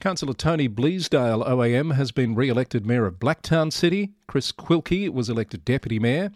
Councillor 0.00 0.34
Tony 0.34 0.68
Bleasdale 0.68 1.46
OAM 1.46 1.94
has 1.94 2.10
been 2.10 2.34
re 2.34 2.48
elected 2.48 2.84
Mayor 2.84 3.06
of 3.06 3.20
Blacktown 3.20 3.72
City. 3.72 4.14
Chris 4.26 4.50
Quilkey 4.50 5.08
was 5.08 5.28
elected 5.28 5.64
Deputy 5.64 5.98
Mayor. 5.98 6.32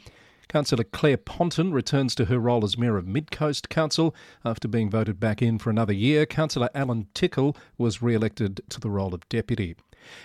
Councillor 0.48 0.84
Claire 0.84 1.16
Pontin 1.16 1.72
returns 1.72 2.14
to 2.14 2.26
her 2.26 2.38
role 2.38 2.64
as 2.64 2.78
Mayor 2.78 2.96
of 2.96 3.04
Midcoast 3.04 3.68
Council 3.68 4.14
after 4.44 4.68
being 4.68 4.88
voted 4.88 5.18
back 5.18 5.42
in 5.42 5.58
for 5.58 5.70
another 5.70 5.92
year. 5.92 6.24
Councillor 6.24 6.70
Alan 6.74 7.08
Tickle 7.14 7.56
was 7.76 8.00
re 8.00 8.14
elected 8.14 8.60
to 8.68 8.80
the 8.80 8.90
role 8.90 9.14
of 9.14 9.28
Deputy. 9.28 9.76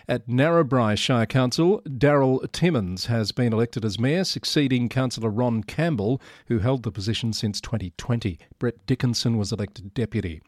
At 0.07 0.27
Narrabri 0.27 0.95
Shire 0.95 1.25
Council, 1.25 1.81
Daryl 1.85 2.49
Tiemens 2.51 3.07
has 3.07 3.31
been 3.31 3.51
elected 3.51 3.83
as 3.83 3.99
Mayor, 3.99 4.23
succeeding 4.23 4.89
Councillor 4.89 5.29
Ron 5.29 5.63
Campbell, 5.63 6.21
who 6.47 6.59
held 6.59 6.83
the 6.83 6.91
position 6.91 7.33
since 7.33 7.59
2020. 7.59 8.37
Brett 8.59 8.85
Dickinson 8.85 9.37
was 9.37 9.51
elected 9.51 9.93
Deputy. 9.95 10.41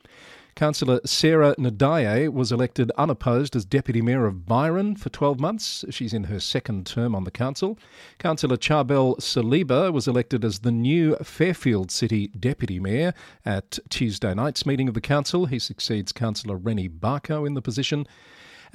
Councillor 0.56 1.00
Sarah 1.04 1.56
Ndiaye 1.58 2.32
was 2.32 2.52
elected 2.52 2.92
unopposed 2.96 3.56
as 3.56 3.66
Deputy 3.66 4.04
Mayor 4.04 4.28
of 4.28 4.46
Byron 4.46 4.96
for 4.96 5.10
12 5.10 5.40
months. 5.40 5.84
She's 5.90 6.14
in 6.14 6.26
her 6.26 6.40
second 6.40 6.86
term 6.86 7.16
on 7.16 7.24
the 7.24 7.32
council. 7.32 7.80
Councillor 8.20 8.58
Charbel 8.58 9.18
Saliba 9.18 9.92
was 9.92 10.08
elected 10.08 10.46
as 10.46 10.60
the 10.60 10.72
new 10.72 11.16
Fairfield 11.18 11.90
City 11.90 12.28
Deputy 12.28 12.80
Mayor 12.80 13.14
at 13.44 13.80
Tuesday 13.90 14.34
night's 14.36 14.64
meeting 14.66 14.88
of 14.88 14.94
the 14.94 15.02
council. 15.02 15.48
He 15.48 15.58
succeeds 15.58 16.12
Councillor 16.12 16.58
Rennie 16.58 16.90
Barco 16.90 17.48
in 17.48 17.56
the 17.56 17.62
position. 17.62 18.06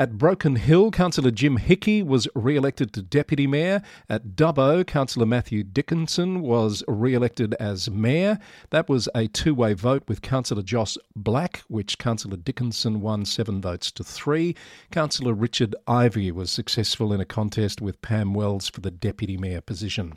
At 0.01 0.17
Broken 0.17 0.55
Hill, 0.55 0.93
Councillor 0.93 1.33
Jim 1.33 1.57
Hickey 1.57 2.05
was 2.05 2.29
re 2.37 2.55
elected 2.55 2.93
to 2.93 3.03
Deputy 3.03 3.49
Mayor. 3.49 3.83
At 4.09 4.37
Dubbo, 4.37 4.87
Councillor 4.87 5.27
Mathew 5.27 5.65
Dickerson 5.65 6.41
was 6.41 6.85
re 6.87 7.15
elected 7.15 7.55
as 7.55 7.91
Mayor. 7.91 8.39
That 8.71 8.89
was 8.89 9.09
a 9.13 9.27
two 9.27 9.57
way 9.57 9.73
vote 9.73 10.05
with 10.07 10.23
Councillor 10.23 10.63
Josh 10.63 10.97
Black, 11.17 11.65
which 11.67 11.99
Councillor 11.99 12.37
Dickinson 12.37 13.01
won 13.01 13.25
seven 13.25 13.61
votes 13.61 13.91
to 13.91 14.05
three. 14.05 14.55
Councillor 14.93 15.35
Richard 15.35 15.75
Ivey 15.89 16.31
was 16.31 16.53
successful 16.53 17.13
in 17.13 17.21
a 17.21 17.25
contest 17.25 17.81
with 17.81 18.01
Pam 18.01 18.35
Wells 18.35 18.69
for 18.69 18.81
the 18.81 18.93
Deputy 18.93 19.37
Mayor 19.37 19.61
position. 19.61 20.17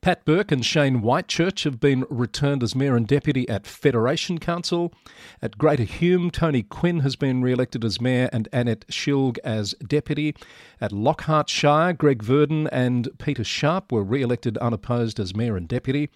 Pat 0.00 0.24
Bourke 0.24 0.52
and 0.52 0.64
Shane 0.64 1.00
Whitechurch 1.00 1.64
have 1.64 1.80
been 1.80 2.04
returned 2.08 2.62
as 2.62 2.74
Mayor 2.74 2.96
and 2.96 3.06
Deputy 3.06 3.48
at 3.48 3.66
Federation 3.66 4.38
Council. 4.38 4.92
At 5.42 5.58
Greater 5.58 5.84
Hume, 5.84 6.30
Tony 6.30 6.62
Quinn 6.62 7.00
has 7.00 7.16
been 7.16 7.42
re 7.42 7.52
elected 7.52 7.84
as 7.84 8.00
Mayor 8.00 8.28
and 8.32 8.48
Annette 8.52 8.86
Schilg 8.88 9.38
as 9.42 9.74
Deputy. 9.86 10.36
At 10.80 10.92
Lockhart 10.92 11.48
Shire, 11.48 11.92
Greg 11.92 12.22
Verdon 12.22 12.68
and 12.68 13.08
Peter 13.18 13.42
Sharp 13.42 13.90
were 13.90 14.04
re 14.04 14.22
elected 14.22 14.58
unopposed 14.58 15.18
as 15.18 15.34
Mayor 15.34 15.56
and 15.56 15.66
Deputy. 15.66 16.10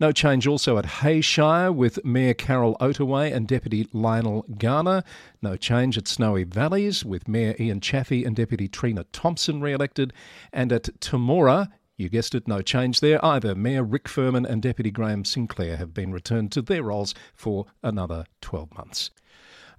No 0.00 0.12
change 0.12 0.46
also 0.46 0.78
at 0.78 0.86
Hay 0.86 1.20
Shire 1.20 1.72
with 1.72 2.02
Mayor 2.04 2.34
Carol 2.34 2.76
Oataway 2.80 3.34
and 3.34 3.46
Deputy 3.46 3.88
Lionel 3.92 4.46
Garner. 4.56 5.02
No 5.42 5.56
change 5.56 5.98
at 5.98 6.08
Snowy 6.08 6.44
Valleys 6.44 7.04
with 7.04 7.28
Mayor 7.28 7.54
Ian 7.58 7.80
Chaffey 7.80 8.24
and 8.24 8.34
Deputy 8.34 8.68
Trina 8.68 9.04
Thompson 9.12 9.60
re 9.60 9.72
elected. 9.72 10.12
And 10.52 10.72
at 10.72 10.84
Temora, 11.00 11.68
you 11.96 12.08
guessed 12.08 12.34
it, 12.34 12.46
no 12.46 12.62
change 12.62 13.00
there 13.00 13.24
either. 13.24 13.54
Mayor 13.54 13.82
Rick 13.82 14.04
Firman 14.04 14.44
and 14.44 14.62
Deputy 14.62 14.90
Graham 14.90 15.24
Sinclair 15.24 15.76
have 15.76 15.94
been 15.94 16.12
returned 16.12 16.52
to 16.52 16.62
their 16.62 16.82
roles 16.82 17.14
for 17.34 17.66
another 17.82 18.26
12 18.42 18.74
months. 18.76 19.10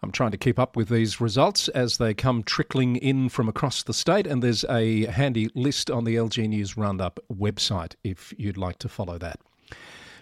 I'm 0.01 0.11
trying 0.11 0.31
to 0.31 0.37
keep 0.37 0.59
up 0.59 0.75
with 0.75 0.89
these 0.89 1.19
results 1.19 1.69
as 1.69 1.97
they 1.97 2.13
come 2.13 2.43
trickling 2.43 2.97
in 2.97 3.29
from 3.29 3.49
across 3.49 3.81
the 3.83 3.93
state, 3.93 4.27
and 4.27 4.43
there's 4.43 4.63
a 4.65 5.05
handy 5.05 5.49
list 5.55 5.89
on 5.89 6.03
the 6.03 6.15
LG 6.15 6.47
News 6.49 6.77
Roundup 6.77 7.19
website 7.33 7.95
if 8.03 8.33
you'd 8.37 8.57
like 8.57 8.77
to 8.79 8.89
follow 8.89 9.17
that. 9.17 9.39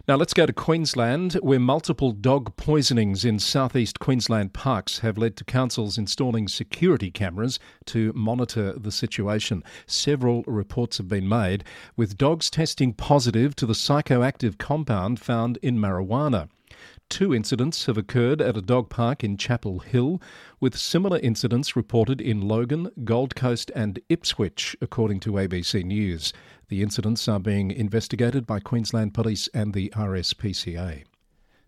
Now 0.08 0.18
let's 0.18 0.36
go 0.36 0.46
to 0.46 0.54
Queensland, 0.54 1.34
where 1.42 1.60
multiple 1.60 2.12
dog 2.12 2.56
poisonings 2.58 3.26
in 3.26 3.40
southeast 3.40 4.00
Queensland 4.00 4.54
parks 4.54 5.00
have 5.00 5.18
led 5.18 5.36
to 5.38 5.44
councils 5.44 5.98
installing 5.98 6.48
security 6.48 7.10
cameras 7.10 7.58
to 7.86 8.14
monitor 8.14 8.74
the 8.74 8.92
situation. 8.92 9.64
Several 9.88 10.44
reports 10.46 11.00
have 11.00 11.08
been 11.08 11.28
made, 11.28 11.64
with 11.98 12.20
dogs 12.20 12.52
testing 12.52 12.94
positive 12.94 13.56
to 13.56 13.66
the 13.66 13.74
psychoactive 13.74 14.60
compound 14.60 15.20
found 15.20 15.58
in 15.64 15.80
marijuana. 15.80 16.50
Two 17.10 17.34
incidents 17.34 17.86
have 17.86 17.98
occurred 17.98 18.42
at 18.42 18.58
a 18.58 18.62
dog 18.62 18.90
park 18.90 19.24
in 19.24 19.38
Chapel 19.38 19.80
Hill, 19.80 20.22
with 20.60 20.78
similar 20.78 21.20
incidents 21.20 21.76
reported 21.76 22.20
in 22.20 22.42
Logan, 22.42 22.90
Gold 23.04 23.36
Coast, 23.36 23.72
and 23.76 24.00
Ipswich, 24.10 24.76
according 24.82 25.20
to 25.22 25.34
ABC 25.34 25.84
News. 25.84 26.34
The 26.68 26.82
incidents 26.82 27.28
are 27.28 27.40
being 27.40 27.72
investigated 27.72 28.46
by 28.46 28.60
Queensland 28.60 29.14
Police 29.14 29.48
and 29.54 29.74
the 29.74 29.94
RSPCA. 29.96 31.04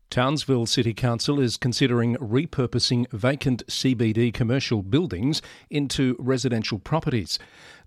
Townsville 0.10 0.66
City 0.66 0.94
Council 0.94 1.40
is 1.40 1.58
considering 1.58 2.16
repurposing 2.16 3.12
vacant 3.12 3.68
CBD 3.68 4.34
commercial 4.34 4.82
buildings 4.82 5.42
into 5.70 6.16
residential 6.18 6.80
properties. 6.80 7.38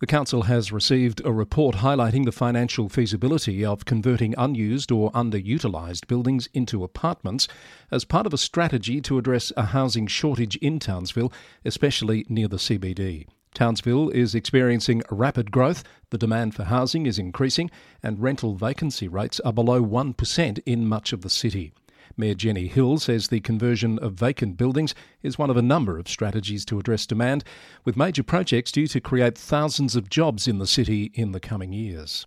The 0.01 0.07
Council 0.07 0.43
has 0.43 0.71
received 0.71 1.23
a 1.25 1.33
report 1.33 1.77
highlighting 1.77 2.27
the 2.27 2.33
financial 2.33 2.91
feasibility 2.91 3.65
of 3.65 3.87
converting 3.87 4.35
unused 4.37 4.93
or 4.93 5.11
underutilised 5.13 6.07
buildings 6.09 6.49
into 6.53 6.85
apartments 6.85 7.49
as 7.91 8.05
part 8.05 8.27
of 8.27 8.35
a 8.35 8.39
strategy 8.39 9.01
to 9.01 9.17
address 9.17 9.51
a 9.57 9.67
housing 9.67 10.07
shortage 10.07 10.57
in 10.57 10.79
Townsville, 10.79 11.33
especially 11.65 12.27
near 12.29 12.49
the 12.49 12.59
CBD. 12.59 13.27
Townsville 13.55 14.11
is 14.11 14.35
experiencing 14.35 15.03
rapid 15.11 15.51
growth, 15.51 15.83
the 16.11 16.19
demand 16.19 16.55
for 16.55 16.65
housing 16.65 17.07
is 17.07 17.19
increasing, 17.19 17.71
and 18.03 18.21
rental 18.21 18.55
vacancy 18.55 19.09
rates 19.09 19.41
are 19.41 19.53
below 19.53 19.83
1% 19.83 20.61
in 20.67 20.87
much 20.87 21.13
of 21.13 21.23
the 21.23 21.31
city. 21.31 21.73
Mayor 22.21 22.35
Jenny 22.35 22.67
Hill 22.67 22.99
says 22.99 23.29
the 23.29 23.41
conversion 23.41 23.99
of 23.99 24.13
vacant 24.13 24.59
buildings 24.59 24.95
is 25.23 25.39
one 25.39 25.49
of 25.49 25.57
a 25.57 25.63
number 25.63 25.99
of 25.99 26.07
strategies 26.07 26.67
to 26.67 26.79
address 26.79 27.07
demand, 27.07 27.45
with 27.87 27.97
major 27.97 28.23
projects 28.23 28.71
due 28.71 28.87
to 28.89 29.01
create 29.01 29.39
thousands 29.39 29.97
of 29.97 30.11
jobs 30.11 30.47
in 30.47 30.59
the 30.59 30.67
city 30.67 31.11
in 31.15 31.33
the 31.33 31.41
coming 31.41 31.73
years. 31.73 32.27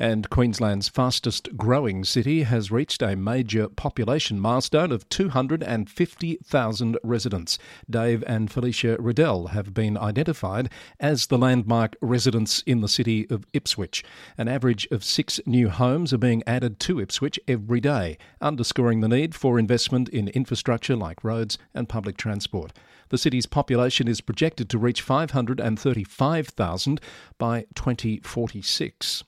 And 0.00 0.30
Queensland's 0.30 0.88
fastest 0.88 1.56
growing 1.56 2.04
city 2.04 2.44
has 2.44 2.70
reached 2.70 3.02
a 3.02 3.16
major 3.16 3.68
population 3.68 4.38
milestone 4.38 4.92
of 4.92 5.08
250,000 5.08 6.98
residents. 7.02 7.58
Dave 7.90 8.22
and 8.28 8.48
Felicia 8.48 8.96
Riddell 9.00 9.48
have 9.48 9.74
been 9.74 9.98
identified 9.98 10.70
as 11.00 11.26
the 11.26 11.36
landmark 11.36 11.96
residents 12.00 12.62
in 12.62 12.80
the 12.80 12.88
city 12.88 13.26
of 13.28 13.44
Ipswich. 13.52 14.04
An 14.36 14.46
average 14.46 14.86
of 14.92 15.02
six 15.02 15.40
new 15.46 15.68
homes 15.68 16.12
are 16.12 16.18
being 16.18 16.44
added 16.46 16.78
to 16.80 17.00
Ipswich 17.00 17.40
every 17.48 17.80
day, 17.80 18.18
underscoring 18.40 19.00
the 19.00 19.08
need 19.08 19.34
for 19.34 19.58
investment 19.58 20.08
in 20.10 20.28
infrastructure 20.28 20.94
like 20.94 21.24
roads 21.24 21.58
and 21.74 21.88
public 21.88 22.16
transport. 22.16 22.72
The 23.08 23.18
city's 23.18 23.46
population 23.46 24.06
is 24.06 24.20
projected 24.20 24.68
to 24.70 24.78
reach 24.78 25.02
535,000 25.02 27.00
by 27.38 27.66
2046. 27.74 29.24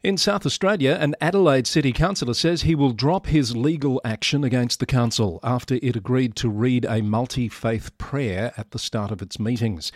In 0.00 0.16
South 0.16 0.46
Australia, 0.46 0.96
an 1.00 1.16
Adelaide 1.20 1.66
City 1.66 1.92
councillor 1.92 2.34
says 2.34 2.62
he 2.62 2.76
will 2.76 2.92
drop 2.92 3.26
his 3.26 3.56
legal 3.56 4.00
action 4.04 4.44
against 4.44 4.78
the 4.78 4.86
council 4.86 5.40
after 5.42 5.80
it 5.82 5.96
agreed 5.96 6.36
to 6.36 6.48
read 6.48 6.86
a 6.88 7.02
multi 7.02 7.48
faith 7.48 7.98
prayer 7.98 8.52
at 8.56 8.70
the 8.70 8.78
start 8.78 9.10
of 9.10 9.22
its 9.22 9.40
meetings. 9.40 9.90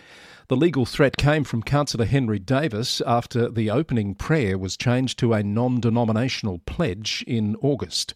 The 0.49 0.57
legal 0.57 0.85
threat 0.85 1.15
came 1.15 1.45
from 1.45 1.63
Councillor 1.63 2.03
Henry 2.03 2.37
Davis 2.37 2.99
after 3.07 3.49
the 3.49 3.69
opening 3.69 4.13
prayer 4.13 4.57
was 4.57 4.75
changed 4.75 5.19
to 5.19 5.31
a 5.31 5.41
non 5.41 5.79
denominational 5.79 6.59
pledge 6.65 7.23
in 7.25 7.55
August. 7.61 8.13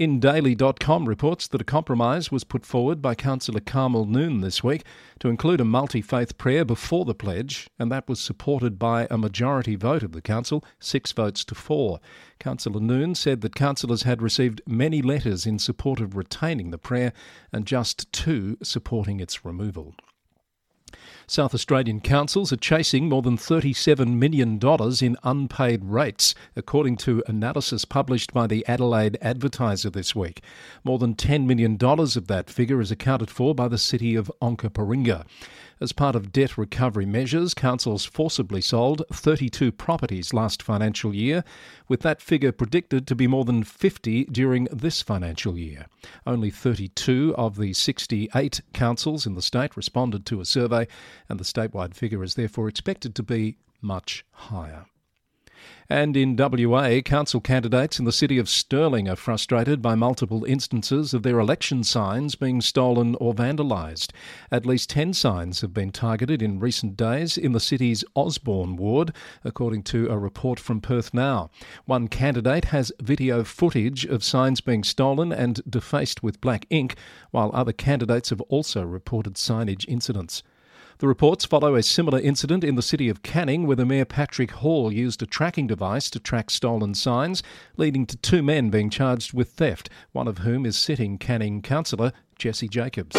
InDaily.com 0.00 1.06
reports 1.06 1.46
that 1.48 1.60
a 1.60 1.64
compromise 1.64 2.32
was 2.32 2.42
put 2.42 2.64
forward 2.64 3.02
by 3.02 3.14
Councillor 3.14 3.60
Carmel 3.60 4.06
Noon 4.06 4.40
this 4.40 4.64
week 4.64 4.82
to 5.18 5.28
include 5.28 5.60
a 5.60 5.64
multi 5.66 6.00
faith 6.00 6.38
prayer 6.38 6.64
before 6.64 7.04
the 7.04 7.14
pledge, 7.14 7.68
and 7.78 7.92
that 7.92 8.08
was 8.08 8.18
supported 8.18 8.78
by 8.78 9.06
a 9.10 9.18
majority 9.18 9.76
vote 9.76 10.02
of 10.02 10.12
the 10.12 10.22
council, 10.22 10.64
six 10.78 11.12
votes 11.12 11.44
to 11.44 11.54
four. 11.54 12.00
Councillor 12.38 12.80
Noon 12.80 13.14
said 13.14 13.42
that 13.42 13.54
councillors 13.54 14.04
had 14.04 14.22
received 14.22 14.62
many 14.66 15.02
letters 15.02 15.44
in 15.44 15.58
support 15.58 16.00
of 16.00 16.16
retaining 16.16 16.70
the 16.70 16.78
prayer 16.78 17.12
and 17.52 17.66
just 17.66 18.10
two 18.10 18.56
supporting 18.62 19.20
its 19.20 19.44
removal. 19.44 19.94
South 21.26 21.54
Australian 21.54 22.00
councils 22.00 22.52
are 22.52 22.56
chasing 22.56 23.08
more 23.08 23.22
than 23.22 23.36
$37 23.36 24.14
million 24.14 24.58
in 25.00 25.16
unpaid 25.22 25.84
rates, 25.84 26.34
according 26.56 26.96
to 26.96 27.22
analysis 27.26 27.84
published 27.84 28.32
by 28.32 28.46
the 28.46 28.66
Adelaide 28.66 29.16
Advertiser 29.20 29.90
this 29.90 30.14
week. 30.14 30.42
More 30.84 30.98
than 30.98 31.14
$10 31.14 31.46
million 31.46 31.78
of 31.80 32.26
that 32.26 32.50
figure 32.50 32.80
is 32.80 32.90
accounted 32.90 33.30
for 33.30 33.54
by 33.54 33.68
the 33.68 33.78
city 33.78 34.14
of 34.14 34.30
Onkaparinga. 34.42 35.24
As 35.82 35.92
part 35.92 36.14
of 36.14 36.30
debt 36.30 36.58
recovery 36.58 37.06
measures, 37.06 37.54
councils 37.54 38.04
forcibly 38.04 38.60
sold 38.60 39.02
32 39.10 39.72
properties 39.72 40.34
last 40.34 40.62
financial 40.62 41.14
year, 41.14 41.42
with 41.88 42.00
that 42.00 42.20
figure 42.20 42.52
predicted 42.52 43.06
to 43.06 43.14
be 43.14 43.26
more 43.26 43.46
than 43.46 43.64
50 43.64 44.24
during 44.26 44.64
this 44.70 45.00
financial 45.00 45.56
year. 45.56 45.86
Only 46.26 46.50
32 46.50 47.34
of 47.38 47.56
the 47.56 47.72
68 47.72 48.60
councils 48.74 49.24
in 49.24 49.34
the 49.34 49.40
state 49.40 49.74
responded 49.74 50.26
to 50.26 50.42
a 50.42 50.44
survey, 50.44 50.86
and 51.30 51.40
the 51.40 51.44
statewide 51.44 51.94
figure 51.94 52.22
is 52.22 52.34
therefore 52.34 52.68
expected 52.68 53.14
to 53.14 53.22
be 53.22 53.56
much 53.80 54.26
higher. 54.32 54.84
And 55.88 56.16
in 56.16 56.36
WA, 56.36 57.00
council 57.00 57.40
candidates 57.40 57.98
in 57.98 58.04
the 58.04 58.12
city 58.12 58.38
of 58.38 58.48
Stirling 58.48 59.08
are 59.08 59.16
frustrated 59.16 59.82
by 59.82 59.96
multiple 59.96 60.44
instances 60.44 61.12
of 61.12 61.24
their 61.24 61.40
election 61.40 61.82
signs 61.82 62.36
being 62.36 62.60
stolen 62.60 63.16
or 63.16 63.34
vandalised. 63.34 64.12
At 64.52 64.64
least 64.64 64.88
10 64.90 65.14
signs 65.14 65.62
have 65.62 65.74
been 65.74 65.90
targeted 65.90 66.42
in 66.42 66.60
recent 66.60 66.96
days 66.96 67.36
in 67.36 67.50
the 67.50 67.58
city's 67.58 68.04
Osborne 68.14 68.76
ward, 68.76 69.12
according 69.42 69.82
to 69.84 70.08
a 70.08 70.16
report 70.16 70.60
from 70.60 70.80
Perth 70.80 71.12
Now. 71.12 71.50
One 71.86 72.06
candidate 72.06 72.66
has 72.66 72.92
video 73.00 73.42
footage 73.42 74.04
of 74.04 74.22
signs 74.22 74.60
being 74.60 74.84
stolen 74.84 75.32
and 75.32 75.60
defaced 75.68 76.22
with 76.22 76.40
black 76.40 76.66
ink, 76.70 76.94
while 77.32 77.50
other 77.52 77.72
candidates 77.72 78.30
have 78.30 78.40
also 78.42 78.84
reported 78.84 79.34
signage 79.34 79.84
incidents. 79.88 80.44
The 81.00 81.08
reports 81.08 81.46
follow 81.46 81.76
a 81.76 81.82
similar 81.82 82.20
incident 82.20 82.62
in 82.62 82.74
the 82.74 82.82
city 82.82 83.08
of 83.08 83.22
Canning, 83.22 83.66
where 83.66 83.74
the 83.74 83.86
Mayor 83.86 84.04
Patrick 84.04 84.50
Hall 84.50 84.92
used 84.92 85.22
a 85.22 85.26
tracking 85.26 85.66
device 85.66 86.10
to 86.10 86.20
track 86.20 86.50
stolen 86.50 86.94
signs, 86.94 87.42
leading 87.78 88.04
to 88.04 88.18
two 88.18 88.42
men 88.42 88.68
being 88.68 88.90
charged 88.90 89.32
with 89.32 89.48
theft, 89.48 89.88
one 90.12 90.28
of 90.28 90.38
whom 90.38 90.66
is 90.66 90.76
sitting 90.76 91.16
Canning 91.16 91.62
councillor 91.62 92.12
Jesse 92.36 92.68
Jacobs. 92.68 93.16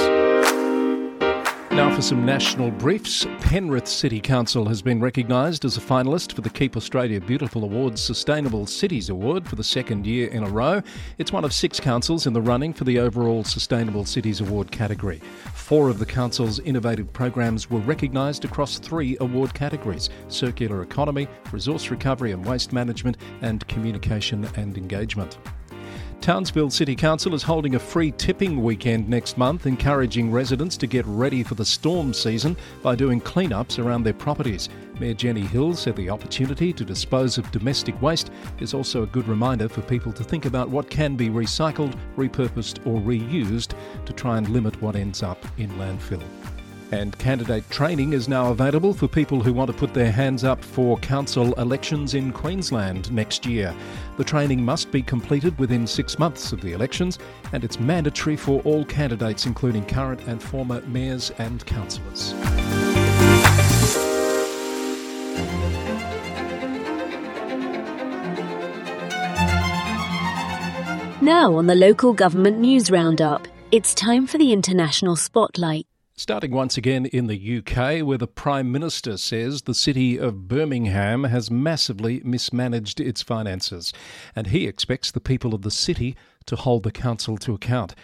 Now 1.74 1.96
for 1.96 2.02
some 2.02 2.26
national 2.26 2.70
briefs. 2.70 3.26
Penrith 3.40 3.88
City 3.88 4.20
Council 4.20 4.68
has 4.68 4.82
been 4.82 5.00
recognised 5.00 5.64
as 5.64 5.78
a 5.78 5.80
finalist 5.80 6.34
for 6.34 6.42
the 6.42 6.50
Keep 6.50 6.76
Australia 6.76 7.22
Beautiful 7.22 7.64
Awards 7.64 8.04
Sustainable 8.04 8.66
Cities 8.66 9.08
Award 9.10 9.48
for 9.48 9.56
the 9.56 9.64
second 9.64 10.06
year 10.06 10.28
in 10.28 10.44
a 10.44 10.50
row. 10.50 10.82
It's 11.18 11.32
one 11.32 11.46
of 11.46 11.54
six 11.54 11.80
councils 11.80 12.28
in 12.28 12.34
the 12.34 12.42
running 12.42 12.74
for 12.74 12.84
the 12.84 13.00
overall 13.00 13.46
Sustainable 13.46 14.04
Cities 14.04 14.42
Award 14.42 14.70
category. 14.70 15.22
Four 15.54 15.88
of 15.88 15.98
the 15.98 16.06
council's 16.06 16.60
innovative 16.60 17.14
programs 17.14 17.70
were 17.70 17.80
recognised 17.80 18.44
across 18.44 18.78
three 18.78 19.16
award 19.22 19.54
categories 19.54 20.10
circular 20.28 20.84
economy, 20.84 21.26
resource 21.54 21.90
recovery 21.90 22.34
and 22.34 22.46
waste 22.46 22.74
management, 22.74 23.16
and 23.42 23.66
communication 23.70 24.46
and 24.58 24.78
engagement. 24.78 25.38
Townsville 26.22 26.70
City 26.70 26.96
Council 26.96 27.34
is 27.34 27.42
holding 27.42 27.74
a 27.74 27.80
free 27.80 28.12
tipping 28.12 28.62
weekend 28.62 29.10
next 29.10 29.40
month, 29.40 29.66
encouraging 29.66 30.32
residents 30.32 30.78
to 30.78 30.86
get 30.86 31.04
ready 31.08 31.42
for 31.42 31.56
the 31.56 31.66
storm 31.66 32.14
season 32.14 32.56
by 32.84 32.94
doing 32.94 33.20
cleanups 33.20 33.84
around 33.84 34.04
their 34.04 34.14
properties. 34.14 34.70
Mayor 35.00 35.16
Jenny 35.16 35.42
Hill 35.42 35.74
said 35.74 35.96
the 35.96 36.12
opportunity 36.12 36.72
to 36.74 36.86
dispose 36.86 37.40
of 37.40 37.50
domestic 37.50 38.00
waste 38.04 38.30
is 38.60 38.76
also 38.76 39.02
a 39.02 39.08
good 39.08 39.28
reminder 39.28 39.68
for 39.68 39.82
people 39.82 40.14
to 40.14 40.24
think 40.24 40.46
about 40.46 40.70
what 40.70 40.92
can 40.92 41.16
be 41.16 41.30
recycled, 41.30 41.98
repurposed, 42.16 42.86
or 42.86 43.02
reused 43.02 43.74
to 44.06 44.14
try 44.14 44.38
and 44.38 44.48
limit 44.50 44.80
what 44.80 44.96
ends 44.96 45.24
up 45.24 45.44
in 45.58 45.72
landfill. 45.72 46.22
And 46.92 47.18
candidate 47.18 47.70
training 47.70 48.12
is 48.12 48.28
now 48.28 48.52
available 48.52 48.94
for 48.94 49.08
people 49.08 49.42
who 49.42 49.54
want 49.54 49.72
to 49.72 49.78
put 49.78 49.94
their 49.94 50.12
hands 50.12 50.44
up 50.44 50.62
for 50.64 50.98
council 50.98 51.54
elections 51.54 52.16
in 52.16 52.34
Queensland 52.34 53.10
next 53.12 53.46
year. 53.46 53.74
The 54.18 54.26
training 54.26 54.64
must 54.64 54.92
be 54.92 55.02
completed 55.02 55.58
within 55.58 55.88
six 55.88 56.20
months 56.20 56.52
of 56.52 56.60
the 56.60 56.74
elections, 56.74 57.18
and 57.54 57.64
it's 57.64 57.80
mandatory 57.80 58.36
for 58.36 58.62
all 58.64 58.84
candidates, 58.84 59.46
including 59.46 59.86
current 59.86 60.20
and 60.28 60.44
former 60.44 60.82
mayors 60.82 61.32
and 61.38 61.66
councillors. 61.66 62.34
Now, 71.22 71.54
on 71.54 71.68
the 71.68 71.76
local 71.76 72.14
government 72.14 72.60
news 72.60 72.92
roundup, 72.92 73.48
it's 73.72 73.94
time 73.94 74.28
for 74.28 74.38
the 74.38 74.52
international 74.52 75.16
spotlight. 75.16 75.86
Starting 76.22 76.52
once 76.52 76.78
again 76.78 77.08
in 77.08 77.26
the 77.26 77.58
UK, 77.58 78.06
where 78.06 78.20
the 78.20 78.28
Prime 78.28 78.72
Minister 78.72 79.18
says 79.18 79.64
the 79.64 79.74
city 79.74 80.18
of 80.18 80.48
Birmingham 80.48 81.24
has 81.24 81.50
massively 81.50 82.22
mismanaged 82.24 83.00
its 83.00 83.24
finances, 83.24 83.92
and 84.36 84.46
he 84.46 84.68
expects 84.68 85.10
the 85.10 85.20
people 85.20 85.56
of 85.56 85.64
the 85.64 85.72
city 85.72 86.16
to 86.46 86.56
hold 86.56 86.84
the 86.84 86.92
council 86.92 87.40
to 87.40 87.56
account. 87.56 87.96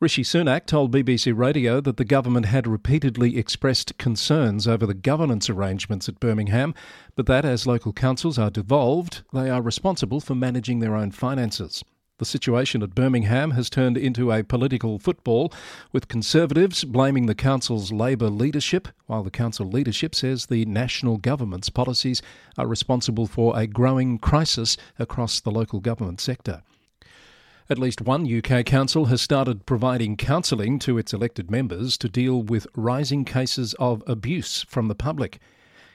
Rishi 0.00 0.24
Sunak 0.24 0.66
told 0.66 0.92
BBC 0.92 1.32
Radio 1.32 1.80
that 1.80 1.96
the 1.96 2.04
government 2.04 2.46
had 2.46 2.66
repeatedly 2.66 3.38
expressed 3.38 3.96
concerns 3.98 4.66
over 4.66 4.84
the 4.84 4.92
governance 4.92 5.48
arrangements 5.48 6.08
at 6.08 6.18
Birmingham, 6.18 6.74
but 7.14 7.26
that 7.26 7.44
as 7.44 7.68
local 7.68 7.92
councils 7.92 8.36
are 8.36 8.50
devolved, 8.50 9.22
they 9.32 9.48
are 9.48 9.62
responsible 9.62 10.18
for 10.18 10.34
managing 10.34 10.80
their 10.80 10.96
own 10.96 11.12
finances. 11.12 11.84
The 12.20 12.26
situation 12.26 12.82
at 12.82 12.94
Birmingham 12.94 13.52
has 13.52 13.70
turned 13.70 13.96
into 13.96 14.30
a 14.30 14.44
political 14.44 14.98
football, 14.98 15.50
with 15.90 16.08
Conservatives 16.08 16.84
blaming 16.84 17.24
the 17.24 17.34
Council's 17.34 17.92
Labor 17.92 18.28
leadership, 18.28 18.88
while 19.06 19.22
the 19.22 19.30
Council 19.30 19.64
leadership 19.64 20.14
says 20.14 20.44
the 20.44 20.66
national 20.66 21.16
government's 21.16 21.70
policies 21.70 22.20
are 22.58 22.66
responsible 22.66 23.26
for 23.26 23.58
a 23.58 23.66
growing 23.66 24.18
crisis 24.18 24.76
across 24.98 25.40
the 25.40 25.50
local 25.50 25.80
government 25.80 26.20
sector. 26.20 26.62
At 27.70 27.78
least 27.78 28.02
one 28.02 28.30
UK 28.30 28.66
council 28.66 29.06
has 29.06 29.22
started 29.22 29.64
providing 29.64 30.18
counselling 30.18 30.78
to 30.80 30.98
its 30.98 31.14
elected 31.14 31.50
members 31.50 31.96
to 31.96 32.08
deal 32.10 32.42
with 32.42 32.66
rising 32.76 33.24
cases 33.24 33.72
of 33.78 34.02
abuse 34.06 34.62
from 34.68 34.88
the 34.88 34.94
public. 34.94 35.38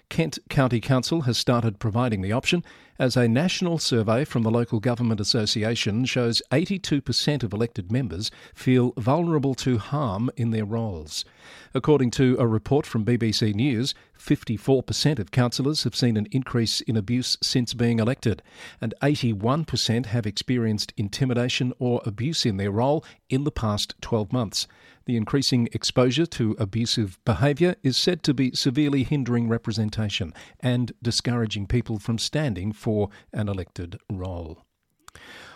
Kent 0.10 0.40
County 0.50 0.80
Council 0.80 1.22
has 1.22 1.38
started 1.38 1.80
providing 1.80 2.22
the 2.22 2.32
option, 2.32 2.64
as 2.98 3.18
a 3.18 3.28
national 3.28 3.78
survey 3.78 4.24
from 4.24 4.44
the 4.44 4.52
Local 4.52 4.80
Government 4.80 5.20
Association 5.20 6.06
shows 6.06 6.42
82% 6.52 7.44
of 7.44 7.52
elected 7.52 7.92
members 7.92 8.32
feel 8.54 8.94
vulnerable 8.98 9.56
to 9.56 9.78
harm 9.78 10.30
in 10.38 10.52
their 10.52 10.66
roles. 10.66 11.26
According 11.74 12.12
to 12.12 12.38
a 12.40 12.48
report 12.48 12.86
from 12.86 13.04
BBC 13.04 13.54
News, 13.54 13.94
54% 14.26 15.20
of 15.20 15.30
councillors 15.30 15.84
have 15.84 15.96
seen 15.96 16.18
an 16.18 16.28
increase 16.32 16.82
in 16.82 16.98
abuse 16.98 17.38
since 17.44 17.76
being 17.76 18.00
elected, 18.00 18.42
and 18.82 18.96
81% 19.04 20.08
have 20.08 20.26
experienced 20.26 20.94
intimidation 20.98 21.72
or 21.78 22.02
abuse 22.06 22.46
in 22.46 22.58
their 22.58 22.72
role 22.72 23.06
in 23.30 23.44
the 23.44 23.52
past 23.52 23.94
12 24.02 24.34
months. 24.34 24.68
The 25.06 25.16
increasing 25.16 25.70
exposure 25.72 26.26
to 26.26 26.56
abusive 26.58 27.20
behaviour 27.24 27.76
is 27.84 27.96
said 27.96 28.24
to 28.24 28.34
be 28.34 28.56
severely 28.56 29.04
hindering 29.04 29.48
representation 29.48 30.34
and 30.60 30.92
discouraging 31.04 31.68
people 31.68 32.00
from 32.00 32.18
standing 32.18 32.72
for 32.72 33.10
an 33.32 33.48
elected 33.48 34.00
role. 34.10 34.66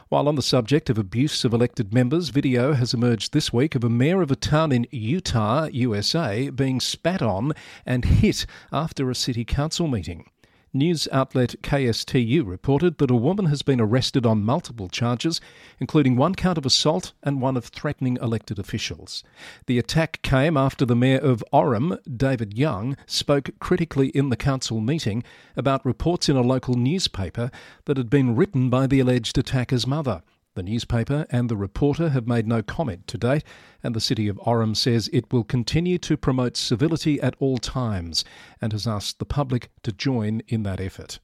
While 0.10 0.28
on 0.28 0.34
the 0.34 0.42
subject 0.42 0.90
of 0.90 0.98
abuse 0.98 1.46
of 1.46 1.54
elected 1.54 1.94
members, 1.94 2.30
video 2.30 2.74
has 2.74 2.96
emerged 2.96 3.32
this 3.32 3.54
week 3.54 3.76
of 3.76 3.84
a 3.84 3.92
mayor 3.92 4.24
of 4.24 4.32
a 4.32 4.36
town 4.36 4.72
in 4.72 4.88
Utah, 4.90 5.66
USA, 5.72 6.50
being 6.50 6.80
spat 6.80 7.22
on 7.22 7.54
and 7.86 8.04
hit 8.04 8.48
after 8.72 9.12
a 9.12 9.16
city 9.16 9.46
council 9.46 9.88
meeting. 9.88 10.26
News 10.72 11.08
outlet 11.12 11.56
KSTU 11.64 12.46
reported 12.46 13.00
that 13.00 13.10
a 13.10 13.16
woman 13.16 13.46
has 13.46 13.64
been 13.64 13.82
arrested 13.82 14.24
on 14.24 14.44
multiple 14.44 14.88
charges, 14.88 15.42
including 15.80 16.16
one 16.16 16.36
count 16.36 16.60
of 16.60 16.66
assault 16.66 17.14
and 17.24 17.42
one 17.42 17.58
of 17.58 17.66
threatening 17.66 18.20
elected 18.22 18.60
officials. 18.60 19.24
The 19.66 19.80
attack 19.80 20.22
came 20.22 20.56
after 20.56 20.86
the 20.86 20.96
Mayor 20.96 21.18
of 21.18 21.44
Orem, 21.52 21.98
David 22.16 22.56
Young, 22.56 22.96
spoke 23.08 23.50
critically 23.60 24.10
in 24.10 24.30
the 24.30 24.38
council 24.38 24.80
meeting 24.80 25.24
about 25.58 25.84
reports 25.84 26.30
in 26.30 26.38
a 26.38 26.42
local 26.42 26.76
newspaper 26.76 27.50
that 27.86 27.98
had 27.98 28.12
been 28.12 28.36
written 28.36 28.70
by 28.70 28.86
the 28.86 29.00
alleged 29.00 29.40
attacker's 29.40 29.88
mother. 29.88 30.22
The 30.60 30.64
newspaper 30.64 31.26
and 31.30 31.48
the 31.48 31.56
reporter 31.56 32.10
have 32.10 32.28
made 32.28 32.46
no 32.46 32.62
comment 32.62 33.08
to 33.08 33.18
date, 33.18 33.46
and 33.82 33.96
the 33.96 34.02
City 34.02 34.28
of 34.28 34.36
Orem 34.46 34.76
says 34.76 35.10
it 35.14 35.32
will 35.32 35.46
continue 35.46 35.98
to 36.00 36.18
promote 36.18 36.58
civility 36.58 37.18
at 37.22 37.34
all 37.40 37.60
times 37.60 38.26
and 38.60 38.74
has 38.74 38.86
asked 38.86 39.20
the 39.20 39.26
public 39.26 39.70
to 39.84 39.94
join 39.94 40.42
in 40.50 40.64
that 40.64 40.82
effort. 40.82 41.20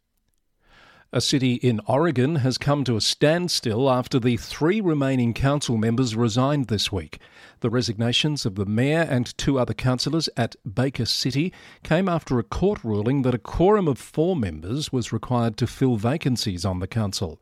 A 1.15 1.21
city 1.21 1.53
in 1.53 1.79
Oregon 1.87 2.35
has 2.35 2.57
come 2.57 2.83
to 2.83 2.97
a 2.97 3.01
standstill 3.01 3.89
after 3.89 4.19
the 4.19 4.35
three 4.35 4.81
remaining 4.81 5.33
council 5.33 5.77
members 5.77 6.13
resigned 6.13 6.67
this 6.67 6.91
week. 6.91 7.19
The 7.61 7.69
resignations 7.69 8.45
of 8.45 8.55
the 8.55 8.65
mayor 8.65 9.07
and 9.09 9.25
two 9.37 9.57
other 9.57 9.73
councillors 9.73 10.27
at 10.35 10.57
Baker 10.69 11.05
City 11.05 11.53
came 11.83 12.09
after 12.09 12.37
a 12.37 12.43
court 12.43 12.83
ruling 12.83 13.21
that 13.21 13.33
a 13.33 13.37
quorum 13.37 13.87
of 13.87 13.97
four 13.97 14.35
members 14.35 14.91
was 14.91 15.13
required 15.13 15.55
to 15.55 15.67
fill 15.67 15.95
vacancies 15.95 16.65
on 16.65 16.79
the 16.79 16.87
council. 16.87 17.41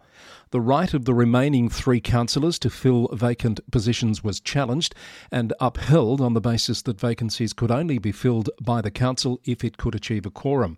The 0.52 0.62
right 0.62 0.94
of 0.94 1.06
the 1.06 1.16
remaining 1.16 1.68
three 1.68 2.00
councillors 2.00 2.60
to 2.60 2.70
fill 2.70 3.08
vacant 3.12 3.60
positions 3.72 4.24
was 4.24 4.40
challenged 4.40 4.94
and 5.32 5.52
upheld 5.60 6.22
on 6.22 6.36
the 6.36 6.42
basis 6.42 6.84
that 6.84 7.00
vacancies 7.00 7.54
could 7.54 7.72
only 7.72 7.98
be 7.98 8.12
filled 8.12 8.52
by 8.62 8.82
the 8.82 8.92
council 8.92 9.42
if 9.46 9.64
it 9.64 9.78
could 9.78 9.96
achieve 9.96 10.28
a 10.28 10.30
quorum. 10.30 10.78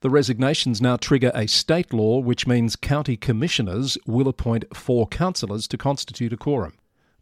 The 0.00 0.10
resignations 0.10 0.80
now 0.80 0.96
trigger 0.96 1.32
a 1.34 1.46
state 1.46 1.92
law 1.92 2.18
which 2.18 2.46
means 2.46 2.76
county 2.76 3.16
commissioners 3.16 3.96
will 4.06 4.28
appoint 4.28 4.76
four 4.76 5.06
councillors 5.06 5.66
to 5.68 5.78
constitute 5.78 6.32
a 6.32 6.36
quorum. 6.36 6.74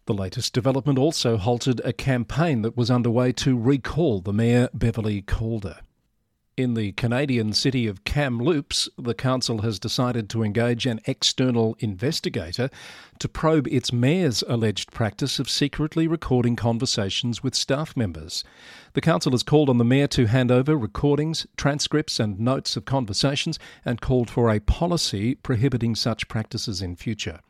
The 0.07 0.15
latest 0.15 0.53
development 0.53 0.99
also 0.99 1.37
halted 1.37 1.81
a 1.85 1.93
campaign 1.93 2.63
that 2.63 2.77
was 2.77 2.91
underway 2.91 3.33
to 3.33 3.59
recall 3.59 4.21
the 4.21 4.33
Mayor 4.33 4.69
Beverly 4.75 5.23
Calder. 5.23 5.79
In 6.57 6.75
the 6.75 6.93
Canadian 6.93 7.53
city 7.53 7.89
of 7.89 8.05
Kamloops, 8.05 8.89
the 8.97 9.13
council 9.13 9.63
has 9.63 9.81
decided 9.81 10.31
to 10.31 10.45
engage 10.45 10.87
an 10.87 11.01
external 11.05 11.75
investigator 11.81 12.71
to 13.19 13.29
probe 13.29 13.67
its 13.67 13.93
mayor's 13.93 14.45
alleged 14.47 14.93
practice 14.93 15.41
of 15.41 15.51
secretly 15.51 16.07
recording 16.07 16.55
conversations 16.55 17.43
with 17.43 17.57
staff 17.57 17.97
members. 17.97 18.45
The 18.93 19.01
council 19.01 19.33
has 19.33 19.43
called 19.43 19.69
on 19.69 19.79
the 19.79 19.85
mayor 19.85 20.07
to 20.09 20.27
hand 20.27 20.53
over 20.53 20.77
recordings, 20.77 21.45
transcripts, 21.57 22.21
and 22.21 22.39
notes 22.39 22.77
of 22.77 22.85
conversations 22.85 23.59
and 23.85 24.01
called 24.01 24.31
for 24.31 24.49
a 24.49 24.61
policy 24.61 25.35
prohibiting 25.35 25.97
such 25.97 26.29
practices 26.29 26.81
in 26.81 26.95
future. 26.95 27.41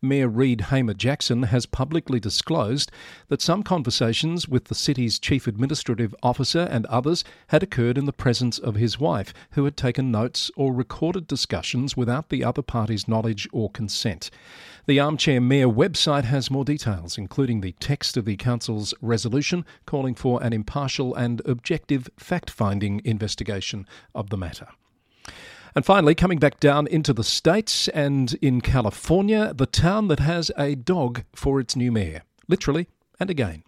Mayor 0.00 0.28
Reid 0.28 0.62
Hamer 0.62 0.94
Jackson 0.94 1.44
has 1.44 1.66
publicly 1.66 2.20
disclosed 2.20 2.90
that 3.28 3.42
some 3.42 3.62
conversations 3.62 4.48
with 4.48 4.64
the 4.64 4.74
city's 4.74 5.18
chief 5.18 5.46
administrative 5.46 6.14
officer 6.22 6.68
and 6.70 6.86
others 6.86 7.24
had 7.48 7.62
occurred 7.62 7.98
in 7.98 8.04
the 8.04 8.12
presence 8.12 8.58
of 8.58 8.74
his 8.74 8.98
wife, 8.98 9.32
who 9.52 9.64
had 9.64 9.76
taken 9.76 10.10
notes 10.10 10.50
or 10.56 10.72
recorded 10.72 11.26
discussions 11.26 11.96
without 11.96 12.28
the 12.28 12.44
other 12.44 12.62
party's 12.62 13.08
knowledge 13.08 13.48
or 13.52 13.70
consent. 13.70 14.30
The 14.86 14.98
Armchair 14.98 15.40
Mayor 15.40 15.68
website 15.68 16.24
has 16.24 16.50
more 16.50 16.64
details, 16.64 17.16
including 17.16 17.60
the 17.60 17.72
text 17.78 18.16
of 18.16 18.24
the 18.24 18.36
Council's 18.36 18.92
resolution 19.00 19.64
calling 19.86 20.14
for 20.14 20.42
an 20.42 20.52
impartial 20.52 21.14
and 21.14 21.40
objective 21.44 22.08
fact 22.18 22.50
finding 22.50 23.00
investigation 23.04 23.86
of 24.14 24.30
the 24.30 24.36
matter. 24.36 24.66
And 25.74 25.86
finally, 25.86 26.14
coming 26.14 26.38
back 26.38 26.60
down 26.60 26.86
into 26.86 27.14
the 27.14 27.24
States 27.24 27.88
and 27.88 28.34
in 28.42 28.60
California, 28.60 29.54
the 29.54 29.66
town 29.66 30.08
that 30.08 30.20
has 30.20 30.50
a 30.58 30.74
dog 30.74 31.24
for 31.34 31.60
its 31.60 31.74
new 31.74 31.90
mayor. 31.90 32.22
Literally 32.46 32.88
and 33.18 33.30
again. 33.30 33.62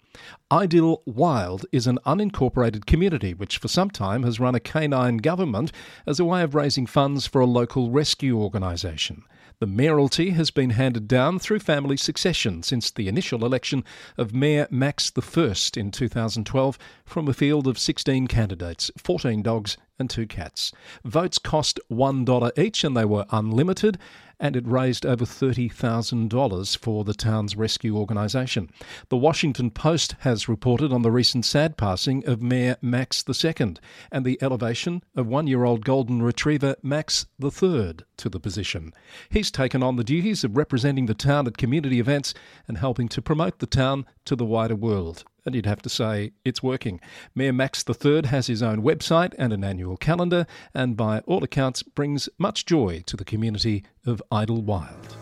Idyllwild 0.50 1.64
is 1.72 1.86
an 1.86 1.98
unincorporated 2.04 2.86
community 2.86 3.34
which 3.34 3.58
for 3.58 3.68
some 3.68 3.90
time 3.90 4.22
has 4.22 4.38
run 4.38 4.54
a 4.54 4.60
canine 4.60 5.16
government 5.16 5.72
as 6.06 6.20
a 6.20 6.24
way 6.24 6.42
of 6.42 6.54
raising 6.54 6.86
funds 6.86 7.26
for 7.26 7.40
a 7.40 7.46
local 7.46 7.90
rescue 7.90 8.38
organisation. 8.38 9.24
The 9.64 9.70
mayoralty 9.70 10.33
has 10.33 10.50
been 10.50 10.68
handed 10.68 11.09
down 11.09 11.38
through 11.38 11.61
family 11.61 11.96
succession 11.96 12.62
since 12.62 12.90
the 12.90 13.09
initial 13.09 13.46
election 13.46 13.83
of 14.18 14.35
Mayor 14.35 14.68
Max 14.70 15.11
I 15.16 15.55
in 15.81 15.90
2012 15.90 16.79
from 17.07 17.29
a 17.29 17.33
field 17.33 17.66
of 17.66 17.79
16 17.79 18.27
candidates, 18.27 18.90
14 18.98 19.40
dogs 19.40 19.79
and 19.98 20.11
two 20.11 20.27
cats. 20.27 20.70
Votes 21.03 21.38
cost 21.38 21.81
$1 21.90 22.59
each 22.59 22.85
and 22.85 22.94
they 22.94 23.07
were 23.07 23.24
unlimited, 23.31 23.96
and 24.38 24.57
it 24.57 24.66
raised 24.66 25.07
over 25.07 25.25
$30,000 25.25 26.79
for 26.79 27.05
the 27.05 27.14
town's 27.14 27.57
rescue 27.57 27.97
organisation. 27.97 28.70
The 29.09 29.16
Washington 29.16 29.70
Post 29.70 30.16
has 30.20 30.49
reported 30.49 30.92
on 30.92 31.03
the 31.03 31.11
recent 31.11 31.44
sad 31.44 31.77
passing 31.77 32.27
of 32.27 32.42
Mayor 32.42 32.77
Max 32.81 33.25
II 33.29 33.77
and 34.11 34.25
the 34.25 34.38
elevation 34.42 35.03
of 35.14 35.27
one 35.27 35.47
year 35.47 35.64
old 35.64 35.85
golden 35.85 36.23
retriever 36.23 36.77
Max 36.83 37.27
III 37.42 37.97
to 38.16 38.29
the 38.29 38.40
position. 38.40 38.92
He's 39.29 39.51
taken 39.51 39.83
on 39.83 39.97
the 39.97 40.05
duties 40.05 40.44
of 40.44 40.57
representing 40.57 41.07
the 41.07 41.14
town 41.14 41.47
at 41.47 41.57
community 41.57 41.99
events 41.99 42.35
and 42.68 42.79
helping 42.79 43.09
to 43.09 43.23
promote 43.23 43.59
the 43.59 43.66
town 43.66 44.07
to 44.25 44.37
the 44.37 44.44
wider 44.44 44.77
world 44.77 45.25
and 45.44 45.54
you'd 45.54 45.66
have 45.66 45.83
to 45.83 45.88
say 45.88 46.33
it's 46.44 46.62
working. 46.62 47.00
Mayor 47.35 47.52
Max 47.52 47.85
III 47.88 48.26
has 48.26 48.46
his 48.46 48.62
own 48.62 48.83
website 48.83 49.35
and 49.38 49.52
an 49.52 49.64
annual 49.64 49.96
calendar, 49.96 50.46
and 50.72 50.96
by 50.96 51.20
all 51.20 51.44
accounts 51.44 51.83
brings 51.83 52.28
much 52.38 52.64
joy 52.64 53.02
to 53.07 53.16
the 53.16 53.24
community 53.24 53.85
of 54.07 54.22
Idyllwild. 54.30 55.16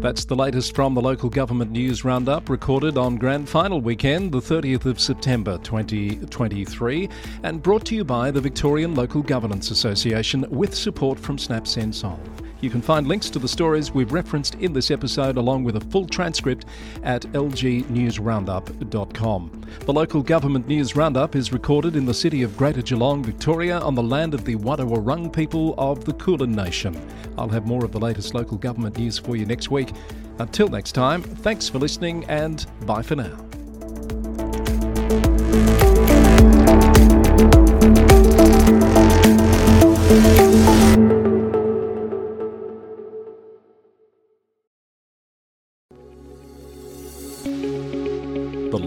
That's 0.00 0.24
the 0.24 0.34
latest 0.34 0.74
from 0.74 0.94
the 0.94 1.02
local 1.02 1.28
government 1.28 1.72
news 1.72 2.06
roundup 2.06 2.48
recorded 2.48 2.96
on 2.96 3.16
Grand 3.16 3.46
Final 3.46 3.82
weekend, 3.82 4.32
the 4.32 4.40
30th 4.40 4.86
of 4.86 4.98
September 4.98 5.58
2023, 5.58 7.06
and 7.42 7.62
brought 7.62 7.84
to 7.84 7.94
you 7.94 8.02
by 8.02 8.30
the 8.30 8.40
Victorian 8.40 8.94
Local 8.94 9.22
Governance 9.22 9.70
Association 9.70 10.46
with 10.48 10.74
support 10.74 11.18
from 11.18 11.36
SnapSend 11.36 11.92
Solve. 11.92 12.39
You 12.60 12.70
can 12.70 12.82
find 12.82 13.06
links 13.06 13.30
to 13.30 13.38
the 13.38 13.46
stories 13.48 13.92
we've 13.92 14.12
referenced 14.12 14.56
in 14.56 14.72
this 14.72 14.90
episode 14.90 15.36
along 15.36 15.62
with 15.64 15.76
a 15.76 15.80
full 15.80 16.06
transcript 16.06 16.64
at 17.02 17.22
lgnewsroundup.com. 17.22 19.64
The 19.80 19.92
local 19.92 20.22
government 20.22 20.68
news 20.68 20.96
roundup 20.96 21.36
is 21.36 21.52
recorded 21.52 21.96
in 21.96 22.06
the 22.06 22.14
city 22.14 22.42
of 22.42 22.56
Greater 22.56 22.82
Geelong, 22.82 23.22
Victoria, 23.22 23.78
on 23.78 23.94
the 23.94 24.02
land 24.02 24.34
of 24.34 24.44
the 24.44 24.56
Wadawurrung 24.56 25.32
people 25.32 25.76
of 25.78 26.04
the 26.04 26.14
Kulin 26.14 26.50
Nation. 26.52 27.00
I'll 27.38 27.48
have 27.48 27.66
more 27.66 27.84
of 27.84 27.92
the 27.92 28.00
latest 28.00 28.34
local 28.34 28.58
government 28.58 28.98
news 28.98 29.18
for 29.18 29.36
you 29.36 29.46
next 29.46 29.70
week. 29.70 29.92
Until 30.38 30.68
next 30.68 30.92
time, 30.92 31.22
thanks 31.22 31.68
for 31.68 31.78
listening 31.78 32.24
and 32.24 32.66
bye 32.86 33.02
for 33.02 33.16
now. 33.16 33.49